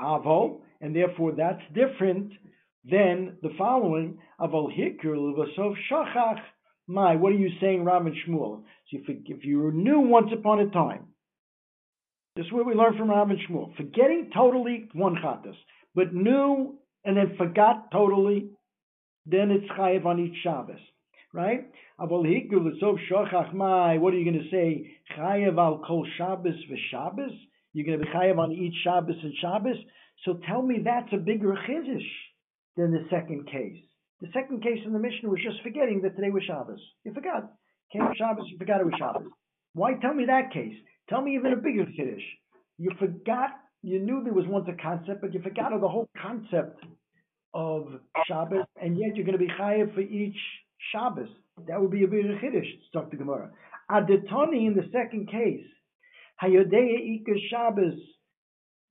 avo, 0.01 0.62
and 0.82 0.95
therefore 0.95 1.34
that's 1.34 1.62
different 1.75 2.32
than 2.89 3.38
the 3.41 3.52
following, 3.58 4.19
avol 4.39 4.69
hikr 4.76 5.06
levasov 5.06 5.76
shachach 5.91 6.39
my. 6.88 7.15
What 7.15 7.34
are 7.34 7.38
you 7.38 7.50
saying, 7.62 7.84
Rav 7.84 8.06
and 8.06 8.15
Shmuel? 8.15 8.63
So 8.91 8.98
if, 8.98 9.04
if 9.26 9.46
you 9.46 9.72
knew 9.72 10.00
once 10.00 10.30
upon 10.34 10.60
a 10.60 10.69
time, 10.69 11.08
this 12.36 12.46
is 12.46 12.52
what 12.52 12.65
we 12.65 12.74
learned 12.74 12.98
from 12.98 13.10
Rav 13.10 13.30
and 13.30 13.39
Shmuel. 13.48 13.76
Forgetting 13.78 14.32
totally 14.34 14.89
one 14.93 15.15
chattas, 15.15 15.56
but 15.96 16.13
knew 16.13 16.78
and 17.06 17.17
then 17.17 17.36
forgot 17.38 17.91
totally, 17.91 18.50
then 19.26 19.52
it's 19.52 19.72
chayiv 19.74 20.06
on 20.06 20.19
each 20.19 20.36
Shabbos 20.43 20.80
right? 21.34 21.65
What 21.98 22.24
are 22.24 22.28
you 22.28 22.50
going 22.50 22.74
to 24.43 24.50
say? 24.52 24.91
Chayev 25.17 25.58
al 25.58 25.84
kol 25.86 26.06
Shabbos 26.17 26.54
v'Shabbos? 26.72 27.36
You're 27.74 27.86
going 27.86 28.00
to 28.00 28.06
be 28.06 28.12
chayev 28.12 28.38
on 28.38 28.52
each 28.52 28.76
Shabbos 28.84 29.15
and 29.22 29.34
Shabbos? 29.41 29.78
So 30.26 30.39
tell 30.48 30.62
me 30.62 30.82
that's 30.84 31.12
a 31.12 31.17
bigger 31.17 31.58
chiddush 31.67 32.08
than 32.77 32.91
the 32.91 33.05
second 33.09 33.47
case. 33.47 33.81
The 34.21 34.29
second 34.33 34.63
case 34.63 34.79
in 34.86 34.93
the 34.93 34.99
Mishnah 34.99 35.29
was 35.29 35.41
just 35.43 35.62
forgetting 35.63 36.01
that 36.03 36.15
today 36.15 36.29
was 36.29 36.43
Shabbos. 36.43 36.79
You 37.03 37.13
forgot. 37.13 37.51
Came 37.91 38.07
Shabbos, 38.17 38.45
you 38.49 38.57
forgot 38.57 38.81
it 38.81 38.86
was 38.86 38.95
Shabbos. 38.97 39.27
Why 39.73 39.93
tell 40.01 40.13
me 40.13 40.25
that 40.25 40.51
case? 40.53 40.75
Tell 41.09 41.21
me 41.21 41.36
even 41.36 41.53
a 41.53 41.57
bigger 41.57 41.86
chiddush. 41.86 42.23
You 42.77 42.91
forgot, 42.99 43.51
you 43.81 43.99
knew 43.99 44.23
there 44.23 44.33
was 44.33 44.45
once 44.47 44.67
a 44.69 44.81
concept, 44.81 45.21
but 45.21 45.33
you 45.33 45.41
forgot 45.41 45.73
of 45.73 45.81
the 45.81 45.88
whole 45.88 46.09
concept 46.19 46.79
of 47.53 47.88
Shabbos, 48.27 48.65
and 48.81 48.97
yet 48.97 49.15
you're 49.15 49.25
going 49.25 49.38
to 49.38 49.45
be 49.45 49.51
chayev 49.59 49.93
for 49.93 50.01
each 50.01 50.38
Shabbos. 50.91 51.29
That 51.67 51.79
would 51.79 51.91
be 51.91 52.03
a 52.03 52.07
bigger 52.07 52.39
chiddush, 52.41 52.69
talk 52.93 53.12
to 53.12 53.17
Gemara. 53.17 53.51
Adetoni 53.91 54.65
in 54.67 54.75
the 54.75 54.89
second 54.91 55.29
case, 55.29 55.65
Hayodeya 56.41 56.97
Ika 56.99 57.33
Shabbos, 57.49 57.99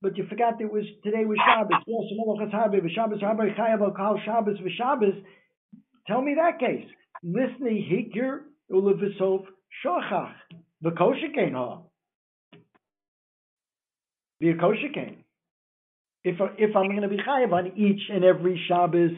but 0.03 0.17
you 0.17 0.25
forgot 0.27 0.59
that 0.59 0.65
it 0.65 0.71
was 0.71 0.83
today 1.01 1.23
was 1.25 1.37
Shabbos. 1.47 1.81
Shabbos 4.25 4.59
Shabbos. 4.77 5.15
Tell 6.05 6.21
me 6.21 6.35
that 6.35 6.59
case. 6.59 6.85
Lisni 7.25 7.89
Hikir 7.89 8.41
Ulevisov 8.69 9.45
Shochach. 9.83 10.33
The 10.81 10.91
kosher 10.91 11.31
ha. 11.55 11.79
The 14.41 14.53
kosher 14.59 14.91
If 16.25 16.35
if 16.57 16.75
I'm 16.75 16.89
going 16.89 17.03
to 17.03 17.07
be 17.07 17.17
chayav 17.17 17.53
on 17.53 17.67
each 17.77 18.01
and 18.09 18.25
every 18.25 18.61
Shabbos 18.67 19.11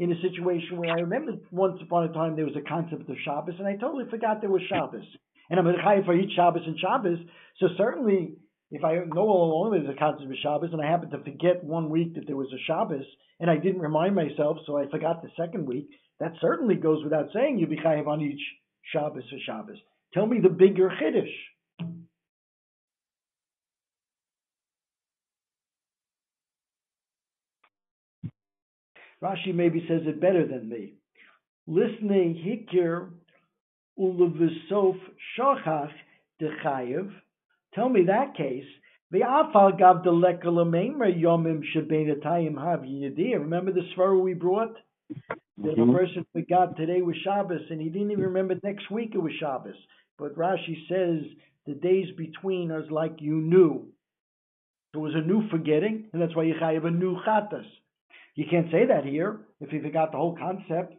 in 0.00 0.10
a 0.10 0.20
situation 0.20 0.78
where 0.78 0.90
I 0.90 1.02
remember 1.02 1.34
once 1.52 1.78
upon 1.80 2.10
a 2.10 2.12
time 2.12 2.34
there 2.34 2.44
was 2.44 2.56
a 2.56 2.68
concept 2.68 3.08
of 3.08 3.16
Shabbos, 3.24 3.54
and 3.60 3.68
I 3.68 3.76
totally 3.76 4.06
forgot 4.10 4.40
there 4.40 4.50
was 4.50 4.62
Shabbos. 4.68 5.04
And 5.48 5.60
I'm 5.60 5.66
a 5.68 5.74
chayiv 5.74 6.06
for 6.06 6.14
each 6.14 6.32
Shabbos 6.34 6.62
and 6.66 6.76
Shabbos. 6.80 7.18
So 7.60 7.68
certainly, 7.76 8.34
if 8.74 8.84
I 8.84 8.96
know 9.06 9.22
all 9.22 9.52
along 9.52 9.72
there's 9.72 9.94
a 9.94 9.98
concept 9.98 10.30
of 10.30 10.36
Shabbos, 10.42 10.70
and 10.72 10.80
I 10.82 10.90
happen 10.90 11.10
to 11.10 11.18
forget 11.18 11.62
one 11.62 11.90
week 11.90 12.14
that 12.14 12.26
there 12.26 12.36
was 12.36 12.52
a 12.52 12.62
Shabbos, 12.66 13.04
and 13.40 13.50
I 13.50 13.56
didn't 13.56 13.80
remind 13.80 14.14
myself, 14.14 14.58
so 14.66 14.78
I 14.78 14.88
forgot 14.90 15.22
the 15.22 15.30
second 15.38 15.66
week, 15.66 15.88
that 16.20 16.32
certainly 16.40 16.76
goes 16.76 17.02
without 17.02 17.28
saying. 17.32 17.58
You 17.58 17.66
be 17.66 17.76
chayiv 17.76 18.06
on 18.06 18.20
each 18.20 18.40
Shabbos 18.92 19.24
or 19.32 19.38
Shabbos. 19.44 19.78
Tell 20.12 20.26
me 20.26 20.40
the 20.40 20.48
bigger 20.48 20.90
chiddush. 20.90 21.32
Rashi 29.22 29.54
maybe 29.54 29.84
says 29.88 30.02
it 30.06 30.20
better 30.20 30.46
than 30.46 30.68
me. 30.68 30.94
Listening 31.66 32.34
hikir 32.44 33.08
ulevisof 33.98 34.98
shachach 35.38 35.92
dechayev. 36.40 37.10
Tell 37.74 37.88
me 37.88 38.04
that 38.06 38.36
case. 38.36 38.64
Ve'afal 39.12 39.78
gav 39.78 40.04
delekalamemer 40.04 41.20
yomim 41.20 41.62
shebenatayim 41.74 42.56
hav 42.58 42.80
yidir. 42.80 43.40
Remember 43.40 43.72
the 43.72 43.82
svara 43.96 44.20
we 44.20 44.34
brought? 44.34 44.74
That 45.58 45.76
mm-hmm. 45.76 45.90
a 45.90 45.92
person 45.92 46.26
forgot 46.32 46.76
today 46.76 47.02
was 47.02 47.16
Shabbos 47.22 47.60
and 47.70 47.80
he 47.80 47.88
didn't 47.88 48.10
even 48.10 48.24
remember 48.24 48.56
next 48.62 48.90
week 48.90 49.12
it 49.14 49.18
was 49.18 49.32
Shabbos. 49.38 49.76
But 50.18 50.36
Rashi 50.36 50.88
says 50.88 51.24
the 51.66 51.74
days 51.74 52.06
between 52.16 52.70
are 52.70 52.84
like 52.90 53.20
you 53.20 53.36
knew. 53.36 53.86
It 54.94 54.98
was 54.98 55.14
a 55.14 55.26
new 55.26 55.48
forgetting, 55.48 56.08
and 56.12 56.22
that's 56.22 56.36
why 56.36 56.44
you 56.44 56.54
have 56.58 56.84
a 56.84 56.90
new 56.90 57.16
chatas. 57.26 57.66
You 58.36 58.46
can't 58.48 58.70
say 58.70 58.86
that 58.86 59.04
here 59.04 59.40
if 59.60 59.72
you 59.72 59.82
forgot 59.82 60.12
the 60.12 60.18
whole 60.18 60.36
concept. 60.36 60.94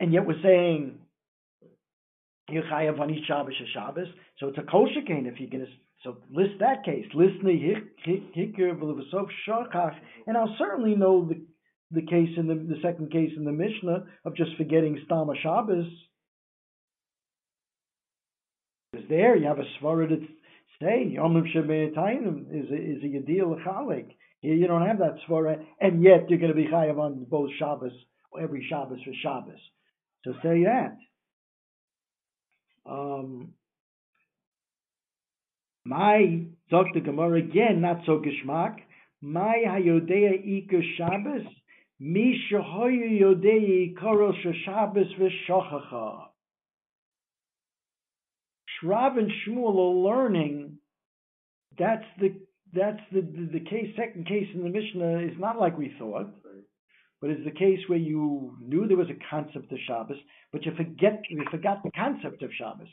And 0.00 0.12
yet 0.12 0.26
we're 0.26 0.42
saying 0.42 0.98
you're 2.50 2.64
chayav 2.64 3.00
on 3.00 3.10
each 3.10 3.26
Shabbos 3.26 3.54
or 3.60 3.66
Shabbos, 3.72 4.08
so 4.38 4.48
it's 4.48 4.58
a 4.58 4.62
kosher 4.62 5.02
cane 5.06 5.26
if 5.26 5.40
you're 5.40 5.50
going 5.50 5.64
to. 5.64 5.70
So 6.02 6.18
list 6.30 6.60
that 6.60 6.84
case. 6.84 7.06
List 7.14 7.42
hikir 7.42 8.78
v'levasof 8.78 9.28
shachach, 9.48 9.94
and 10.26 10.36
I'll 10.36 10.54
certainly 10.58 10.94
know 10.94 11.26
the 11.26 11.40
the 11.90 12.02
case 12.02 12.30
in 12.36 12.46
the, 12.48 12.54
the 12.54 12.80
second 12.82 13.10
case 13.12 13.30
in 13.36 13.44
the 13.44 13.52
Mishnah 13.52 14.04
of 14.24 14.34
just 14.36 14.50
forgetting 14.56 15.00
Stama 15.08 15.34
Shabbos. 15.40 15.86
Because 18.92 19.08
there 19.08 19.36
you 19.36 19.46
have 19.46 19.58
a 19.58 19.64
svara 19.80 20.08
that 20.08 20.26
say 20.80 21.04
Yom 21.04 21.34
Shabbatayim 21.54 22.46
is 22.50 22.70
a, 22.70 22.74
is 22.74 23.02
a 23.02 23.06
Yadil 23.06 23.64
Chalik. 23.64 24.08
Here 24.40 24.54
you 24.54 24.66
don't 24.66 24.86
have 24.86 24.98
that 24.98 25.16
svara, 25.28 25.64
and 25.80 26.02
yet 26.02 26.28
you're 26.28 26.38
going 26.38 26.52
to 26.52 26.56
be 26.56 26.66
chayav 26.66 26.98
on 26.98 27.24
both 27.28 27.50
Shabbos, 27.58 27.92
every 28.40 28.66
Shabbos 28.68 28.98
for 29.04 29.12
Shabbos. 29.22 29.60
So 30.24 30.32
say 30.42 30.64
that. 30.64 30.96
Um, 32.86 33.54
my 35.84 36.44
Dr. 36.70 37.00
Gemara 37.00 37.38
again, 37.38 37.80
not 37.80 38.00
so 38.06 38.20
geschmack. 38.20 38.76
My 39.20 39.62
hayodea 39.66 40.44
iker 40.46 40.82
Shabbos, 40.96 41.46
mi 41.98 42.40
shehoyu 42.50 43.20
yodea 43.20 43.94
ikoro 43.94 44.32
Shabbos 44.64 45.06
v'shochacha. 45.18 46.26
Shrav 48.82 49.18
and 49.18 49.30
Shmuel 49.46 49.76
are 49.76 50.16
learning. 50.16 50.78
That's 51.78 52.04
the 52.20 52.34
that's 52.72 53.00
the, 53.12 53.20
the, 53.20 53.48
the 53.52 53.60
case. 53.60 53.94
Second 53.96 54.26
case 54.26 54.48
in 54.54 54.62
the 54.62 54.68
Mishnah 54.68 55.20
is 55.20 55.38
not 55.38 55.58
like 55.58 55.78
we 55.78 55.94
thought, 55.98 56.28
but 57.20 57.30
it's 57.30 57.44
the 57.44 57.50
case 57.50 57.80
where 57.86 57.98
you 57.98 58.56
knew 58.60 58.86
there 58.86 58.96
was 58.96 59.08
a 59.10 59.30
concept 59.30 59.72
of 59.72 59.78
Shabbos, 59.86 60.18
but 60.52 60.64
you 60.64 60.72
forget 60.76 61.22
you 61.28 61.44
forgot 61.50 61.82
the 61.82 61.90
concept 61.92 62.42
of 62.42 62.50
Shabbos. 62.56 62.88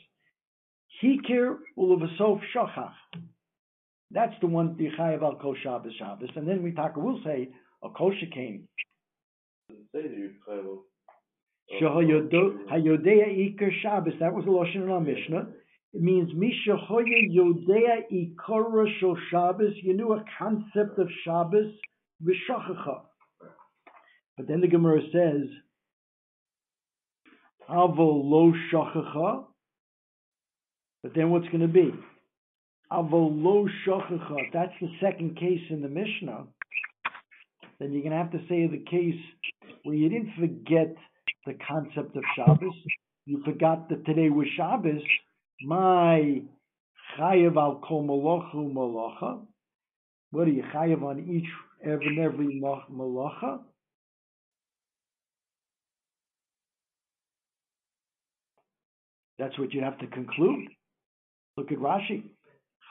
Hikir 1.02 1.56
ulavasof 1.78 2.40
shochach. 2.54 2.92
That's 4.10 4.34
the 4.40 4.46
one 4.46 4.76
Chayav 4.76 5.22
al 5.22 5.36
kol 5.36 5.56
Shabbos 5.62 5.92
Shabbos, 5.98 6.30
and 6.36 6.46
then 6.46 6.62
we 6.62 6.72
talk. 6.72 6.92
We'll 6.96 7.20
say 7.24 7.48
a 7.82 7.88
kosher 7.88 8.26
came. 8.32 8.68
Hayodea 12.70 13.56
Iker 13.56 13.70
Shabbos. 13.82 14.14
That 14.20 14.34
was 14.34 14.44
the 14.44 14.50
lashon 14.50 14.82
in 14.84 14.90
our 14.90 15.00
Mishnah. 15.00 15.46
It 15.94 16.02
means 16.02 16.30
Misha 16.34 16.76
Hoya 16.76 17.28
Yodea 17.30 18.02
Ikora 18.12 18.86
Shel 18.98 19.16
Shabbos. 19.30 19.72
You 19.82 19.94
knew 19.94 20.12
a 20.12 20.24
concept 20.38 20.98
of 20.98 21.08
Shabbos 21.24 21.72
v'shachacha. 22.24 23.02
But 24.36 24.48
then 24.48 24.60
the 24.60 24.68
Gemara 24.68 25.00
says, 25.12 25.48
Avo 27.68 27.96
lo 27.98 28.52
shachacha. 28.72 29.44
But 31.02 31.12
then 31.14 31.30
what's 31.30 31.46
going 31.46 31.60
to 31.60 31.68
be? 31.68 31.92
Avo 32.90 33.30
lo 33.30 33.66
shachacha. 33.86 34.36
That's 34.52 34.72
the 34.80 34.88
second 35.00 35.36
case 35.36 35.62
in 35.70 35.82
the 35.82 35.88
Mishnah. 35.88 36.44
Then 37.78 37.92
you're 37.92 38.02
going 38.02 38.12
to 38.12 38.18
have 38.18 38.32
to 38.32 38.40
say 38.48 38.66
the 38.66 38.84
case 38.88 39.20
where 39.84 39.94
you 39.94 40.08
didn't 40.08 40.34
forget 40.38 40.94
the 41.46 41.54
concept 41.68 42.16
of 42.16 42.22
Shabbos. 42.36 42.74
You 43.26 43.42
forgot 43.44 43.88
that 43.88 44.04
today 44.04 44.30
was 44.30 44.46
Shabbos 44.56 45.02
my 45.64 46.42
chayev 47.18 47.56
al 47.56 47.80
kol 47.86 48.04
malachu 48.04 48.72
malacha. 48.72 49.40
What 50.30 50.48
are 50.48 50.50
you 50.50 50.64
chayev 50.74 51.02
on 51.02 51.20
each 51.28 51.48
every 51.84 52.20
every 52.20 52.60
malacha? 52.60 53.60
That's 59.42 59.58
what 59.58 59.74
you 59.74 59.82
have 59.82 59.98
to 59.98 60.06
conclude. 60.06 60.68
Look 61.56 61.72
at 61.72 61.78
Rashi. 61.78 62.22
This 62.22 62.30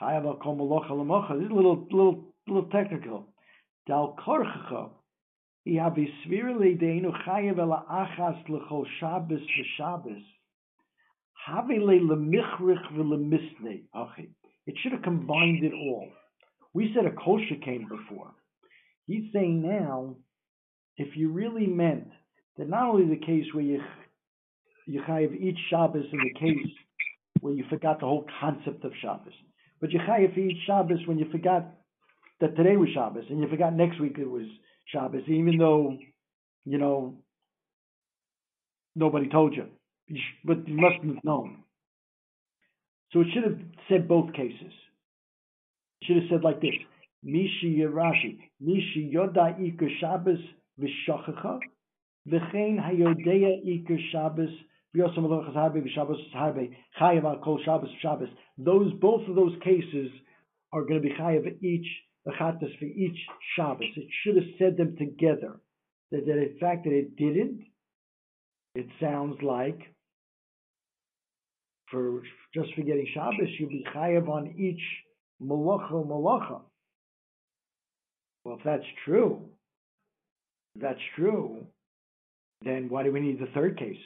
a 0.00 1.54
little 1.54 1.86
little 1.90 2.24
little 2.46 2.68
technical. 2.70 3.28
Dal 3.86 4.14
korchacha. 4.22 4.90
Yavi 5.66 6.08
svir 6.26 6.52
leidenu 6.60 7.10
chayev 7.26 7.58
el 7.58 7.70
achas 7.90 8.46
lechol 8.50 8.84
Shabbos 9.00 9.40
v'Shabbos. 9.80 10.22
It 14.66 14.74
should 14.82 14.92
have 14.92 15.02
combined 15.02 15.64
it 15.64 15.72
all. 15.72 16.08
We 16.74 16.92
said 16.94 17.06
a 17.06 17.12
kosher 17.12 17.56
came 17.64 17.88
before. 17.88 18.30
He's 19.06 19.32
saying 19.32 19.62
now, 19.62 20.16
if 20.98 21.16
you 21.16 21.30
really 21.30 21.66
meant 21.66 22.08
that 22.58 22.68
not 22.68 22.90
only 22.90 23.06
the 23.06 23.24
case 23.24 23.46
where 23.54 23.64
you 23.64 23.80
you 24.92 25.00
chayiv 25.08 25.40
each 25.40 25.58
Shabbos 25.70 26.04
in 26.12 26.18
the 26.18 26.38
case 26.38 26.72
where 27.40 27.54
you 27.54 27.64
forgot 27.70 28.00
the 28.00 28.06
whole 28.06 28.26
concept 28.40 28.84
of 28.84 28.92
Shabbos, 29.00 29.32
but 29.80 29.90
you 29.90 29.98
chayiv 30.00 30.36
each 30.36 30.58
Shabbos 30.66 30.98
when 31.06 31.18
you 31.18 31.26
forgot 31.32 31.64
that 32.40 32.56
today 32.56 32.76
was 32.76 32.90
Shabbos 32.94 33.24
and 33.30 33.40
you 33.40 33.48
forgot 33.48 33.74
next 33.74 34.00
week 34.00 34.16
it 34.18 34.28
was 34.28 34.46
Shabbos, 34.92 35.22
even 35.28 35.56
though 35.56 35.96
you 36.66 36.76
know 36.76 37.14
nobody 38.94 39.28
told 39.28 39.56
you 39.56 39.66
but 40.44 40.68
you 40.68 40.74
must 40.74 41.02
have 41.02 41.24
known. 41.24 41.62
So 43.12 43.20
it 43.20 43.28
should 43.32 43.44
have 43.44 43.58
said 43.88 44.08
both 44.08 44.32
cases. 44.34 44.72
It 46.00 46.06
should 46.06 46.16
have 46.16 46.30
said 46.30 46.44
like 46.44 46.60
this: 46.60 46.74
Mishi 47.24 47.78
Rashi, 47.80 48.38
Mishi 48.62 49.10
Yoda 49.10 49.58
Iker 49.58 49.88
Shabbos 50.00 50.38
v'shachacha, 50.78 51.60
v'chein 52.28 52.78
hayodea 52.78 53.64
Iker 53.66 53.98
Shabbos 54.10 54.50
Those 54.94 55.16
both 59.00 59.28
of 59.28 59.34
those 59.34 59.56
cases 59.64 60.10
are 60.72 60.82
going 60.82 61.00
to 61.02 61.08
be 61.08 61.14
chayav 61.18 61.62
each 61.62 61.86
the 62.24 62.32
for 62.78 62.84
each 62.84 63.18
Shabbos. 63.56 63.86
It 63.96 64.08
should 64.22 64.36
have 64.36 64.44
said 64.58 64.76
them 64.76 64.96
together. 64.96 65.60
That, 66.10 66.26
that 66.26 66.38
in 66.38 66.56
fact 66.60 66.84
that 66.84 66.92
it 66.92 67.16
didn't. 67.16 67.64
It 68.74 68.86
sounds 69.00 69.36
like 69.42 69.80
for 71.90 72.22
just 72.54 72.74
for 72.74 72.82
getting 72.82 73.06
Shabbos, 73.12 73.48
you'll 73.58 73.68
be 73.68 73.84
chayav 73.94 74.28
on 74.28 74.54
each 74.58 74.80
malacha 75.42 76.06
malacha. 76.06 76.60
Well, 78.44 78.56
if 78.58 78.64
that's 78.64 78.84
true, 79.04 79.42
if 80.74 80.82
that's 80.82 81.00
true, 81.16 81.66
then 82.62 82.88
why 82.88 83.02
do 83.02 83.12
we 83.12 83.20
need 83.20 83.38
the 83.38 83.46
third 83.54 83.78
case? 83.78 83.96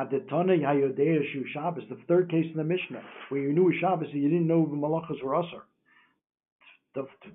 Adetana 0.00 0.58
Yayodea 0.58 1.20
Shu 1.32 1.44
Shabbos, 1.52 1.84
the 1.90 1.98
third 2.08 2.30
case 2.30 2.46
in 2.50 2.56
the 2.56 2.64
Mishnah, 2.64 3.02
where 3.28 3.42
you 3.42 3.52
knew 3.52 3.72
Shabbos 3.80 4.08
and 4.12 4.22
you 4.22 4.28
didn't 4.28 4.46
know 4.46 4.64
the 4.64 4.76
malachas 4.76 5.22
were 5.22 5.34
usher. 5.34 5.62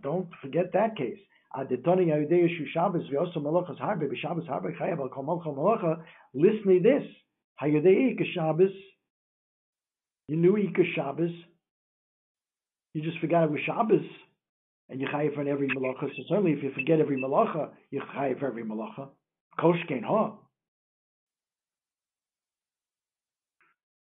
Don't 0.01 0.29
forget 0.41 0.73
that 0.73 0.97
case. 0.97 1.19
Adetana 1.55 2.05
Yayodea 2.07 2.57
Shu 2.57 2.65
Shabbos, 2.73 3.03
v'yosa 3.11 3.37
malachas 3.37 3.79
harbe, 3.79 4.09
b'Shabbos 4.09 4.49
harbe 4.49 4.75
chayav 4.79 4.99
al 4.99 5.09
kol 5.09 5.23
malacha 5.23 6.01
Listen 6.33 6.73
to 6.73 6.79
this. 6.81 7.03
Hayodea 7.61 8.17
Shabbos, 8.33 8.71
you 10.27 10.37
knew 10.37 10.57
Ika 10.57 10.81
Shabbos. 10.95 11.31
You 12.93 13.01
just 13.03 13.19
forgot 13.19 13.43
it 13.43 13.51
was 13.51 13.61
Shabbos. 13.65 14.05
And 14.89 14.99
you 14.99 15.07
chayiv 15.07 15.35
for 15.35 15.47
every 15.47 15.67
malacha. 15.67 16.09
So 16.15 16.23
certainly 16.29 16.53
if 16.53 16.63
you 16.63 16.71
forget 16.73 16.99
every 16.99 17.17
malacha, 17.17 17.69
you 17.91 18.01
chayiv 18.15 18.39
for 18.39 18.47
every 18.47 18.63
malacha. 18.63 19.09
Koshkein, 19.59 20.03
huh? 20.03 20.31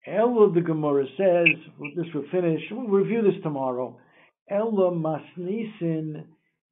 Ella 0.07 0.51
the 0.51 0.61
Gemara 0.61 1.05
says, 1.15 1.47
this 1.95 2.07
will 2.13 2.25
finish, 2.31 2.61
we'll 2.71 2.87
review 2.87 3.21
this 3.21 3.41
tomorrow. 3.43 3.99
Ella 4.49 4.91
masnisin 4.91 6.25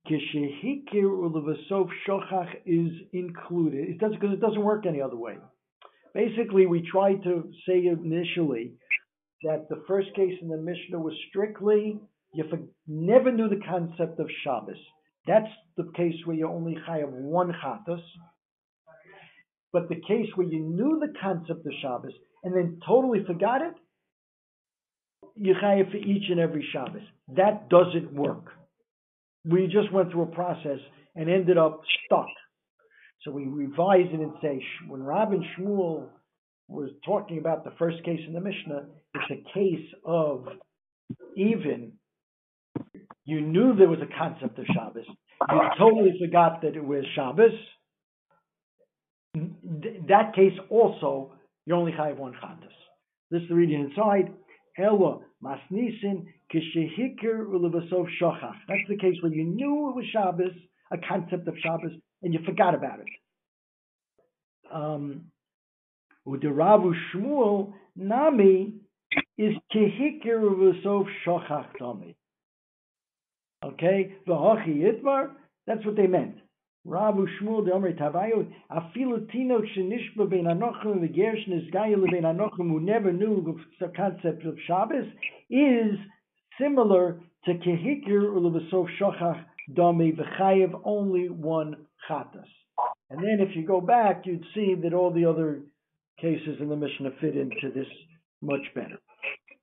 kishehikir 0.09 1.03
ulavasof 1.03 1.89
shochach 2.07 2.55
is 2.65 2.91
included. 3.13 3.89
It 3.89 3.99
does 3.99 4.13
because 4.13 4.33
it 4.33 4.41
doesn't 4.41 4.63
work 4.63 4.85
any 4.87 5.01
other 5.01 5.15
way. 5.15 5.37
Basically, 6.13 6.65
we 6.65 6.89
tried 6.89 7.21
to 7.23 7.51
say 7.67 7.85
initially 7.85 8.73
that 9.43 9.67
the 9.69 9.83
first 9.87 10.07
case 10.15 10.33
in 10.41 10.49
the 10.49 10.57
Mishnah 10.57 10.99
was 10.99 11.13
strictly 11.29 11.99
you 12.33 12.43
never 12.87 13.31
knew 13.31 13.49
the 13.49 13.61
concept 13.67 14.19
of 14.19 14.29
Shabbos. 14.43 14.77
That's 15.25 15.49
the 15.77 15.91
case 15.95 16.15
where 16.25 16.35
you 16.35 16.47
only 16.47 16.77
have 16.87 17.09
one 17.09 17.53
chatos. 17.63 18.01
But 19.71 19.89
the 19.89 20.01
case 20.07 20.27
where 20.35 20.47
you 20.47 20.59
knew 20.59 20.99
the 20.99 21.13
concept 21.19 21.65
of 21.65 21.73
Shabbos 21.81 22.13
and 22.43 22.55
then 22.55 22.79
totally 22.87 23.23
forgot 23.25 23.61
it, 23.61 23.73
you 25.35 25.53
chayav 25.61 25.91
for 25.91 25.97
each 25.97 26.29
and 26.29 26.39
every 26.39 26.67
Shabbos. 26.71 27.01
That 27.35 27.69
doesn't 27.69 28.13
work. 28.13 28.45
We 29.45 29.67
just 29.67 29.91
went 29.91 30.11
through 30.11 30.23
a 30.23 30.27
process 30.27 30.79
and 31.15 31.29
ended 31.29 31.57
up 31.57 31.81
stuck. 32.05 32.27
So 33.23 33.31
we 33.31 33.45
revise 33.45 34.07
it 34.11 34.19
and 34.19 34.33
say, 34.41 34.63
when 34.87 35.03
Rabbi 35.03 35.35
Shmuel 35.57 36.07
was 36.67 36.89
talking 37.05 37.37
about 37.37 37.63
the 37.63 37.71
first 37.77 38.03
case 38.03 38.21
in 38.27 38.33
the 38.33 38.39
Mishnah, 38.39 38.85
it's 39.15 39.31
a 39.31 39.53
case 39.53 39.87
of 40.05 40.47
even 41.35 41.93
you 43.25 43.41
knew 43.41 43.75
there 43.75 43.89
was 43.89 43.99
a 44.01 44.17
concept 44.17 44.57
of 44.59 44.65
Shabbos, 44.73 45.05
you 45.07 45.61
totally 45.77 46.13
forgot 46.19 46.61
that 46.61 46.75
it 46.75 46.83
was 46.83 47.03
Shabbos. 47.15 47.51
That 50.07 50.33
case 50.35 50.57
also, 50.69 51.33
you 51.69 51.75
only 51.75 51.91
have 51.91 52.17
one 52.17 52.33
Chandis. 52.43 52.73
This 53.29 53.43
is 53.43 53.49
the 53.49 53.53
reading 53.53 53.81
inside. 53.81 54.33
Ella 54.79 55.19
masnisin 55.43 56.25
kishehikir 56.51 57.45
ulevasov 57.45 58.07
shochach. 58.19 58.55
That's 58.67 58.81
the 58.89 58.97
case 58.97 59.17
when 59.21 59.33
you 59.33 59.43
knew 59.43 59.91
it 59.91 59.95
was 59.95 60.05
Shabbos, 60.11 60.51
a 60.91 60.97
concept 60.97 61.47
of 61.47 61.53
Shabbos, 61.61 61.91
and 62.23 62.33
you 62.33 62.39
forgot 62.43 62.73
about 62.73 63.01
it. 63.01 63.07
Um, 64.73 65.25
Udiravu 66.27 66.91
Shmuel 67.13 67.73
Nami 67.95 68.73
is 69.37 69.53
kehikir 69.71 70.41
v'sof 70.41 71.05
shochach 71.23 71.67
dami. 71.79 72.15
Okay, 73.63 74.15
v'hachi 74.27 74.91
itmar, 74.91 75.33
that's 75.67 75.85
what 75.85 75.95
they 75.95 76.07
meant. 76.07 76.37
Rabu 76.89 77.27
Shmuel 77.37 77.65
de 77.65 77.73
Omer 77.73 77.93
Tavayu, 77.93 78.51
afilu 78.71 79.31
tinok 79.31 79.63
shenishba 79.77 80.27
ben 80.27 80.45
anochim 80.45 81.07
v'gersh 81.07 81.47
nizgayu 81.47 82.09
ben 82.09 82.23
anochim 82.23 82.69
who 82.69 82.79
never 82.79 83.13
knew 83.13 83.55
the 83.79 83.87
concept 83.89 84.43
of 84.45 84.57
Shabbos 84.65 85.05
is 85.51 85.95
similar 86.59 87.21
to 87.45 87.53
kehikir 87.53 88.23
ulevasof 88.33 88.87
shochach 88.99 89.45
dami 89.71 90.17
v'chayev 90.17 90.81
only 90.83 91.29
one 91.29 91.75
chatas. 92.09 92.49
And 93.11 93.19
then 93.19 93.37
if 93.39 93.55
you 93.55 93.67
go 93.67 93.81
back, 93.81 94.25
you'd 94.25 94.45
see 94.55 94.75
that 94.81 94.93
all 94.93 95.11
the 95.11 95.25
other 95.25 95.61
cases 96.19 96.57
in 96.59 96.69
the 96.69 96.75
Mishnah 96.75 97.11
fit 97.21 97.37
into 97.37 97.71
this 97.73 97.87
much 98.41 98.61
better. 98.73 98.97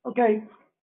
Okay, 0.07 0.45